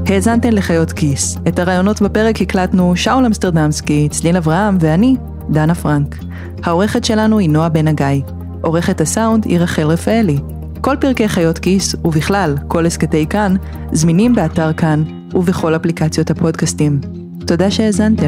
האזנתן 0.05 0.53
לחיות 0.53 0.91
כיס. 0.91 1.37
את 1.47 1.59
הרעיונות 1.59 2.01
בפרק 2.01 2.41
הקלטנו 2.41 2.95
שאול 2.95 3.25
אמסטרדמסקי, 3.25 4.09
צליל 4.11 4.37
אברהם 4.37 4.77
ואני, 4.79 5.15
דנה 5.49 5.75
פרנק. 5.75 6.15
העורכת 6.63 7.05
שלנו 7.05 7.39
היא 7.39 7.49
נועה 7.49 7.69
בן 7.69 7.87
הגיא. 7.87 8.21
עורכת 8.61 9.01
הסאונד 9.01 9.45
היא 9.45 9.59
רחל 9.59 9.87
רפאלי. 9.87 10.37
כל 10.81 10.95
פרקי 10.99 11.27
חיות 11.27 11.59
כיס, 11.59 11.95
ובכלל, 12.05 12.55
כל 12.67 12.85
הסכתי 12.85 13.25
כאן, 13.27 13.55
זמינים 13.91 14.35
באתר 14.35 14.73
כאן 14.73 15.03
ובכל 15.33 15.75
אפליקציות 15.75 16.31
הפודקאסטים. 16.31 17.20
תודה 17.47 17.71
שהאזנתם. 17.71 18.27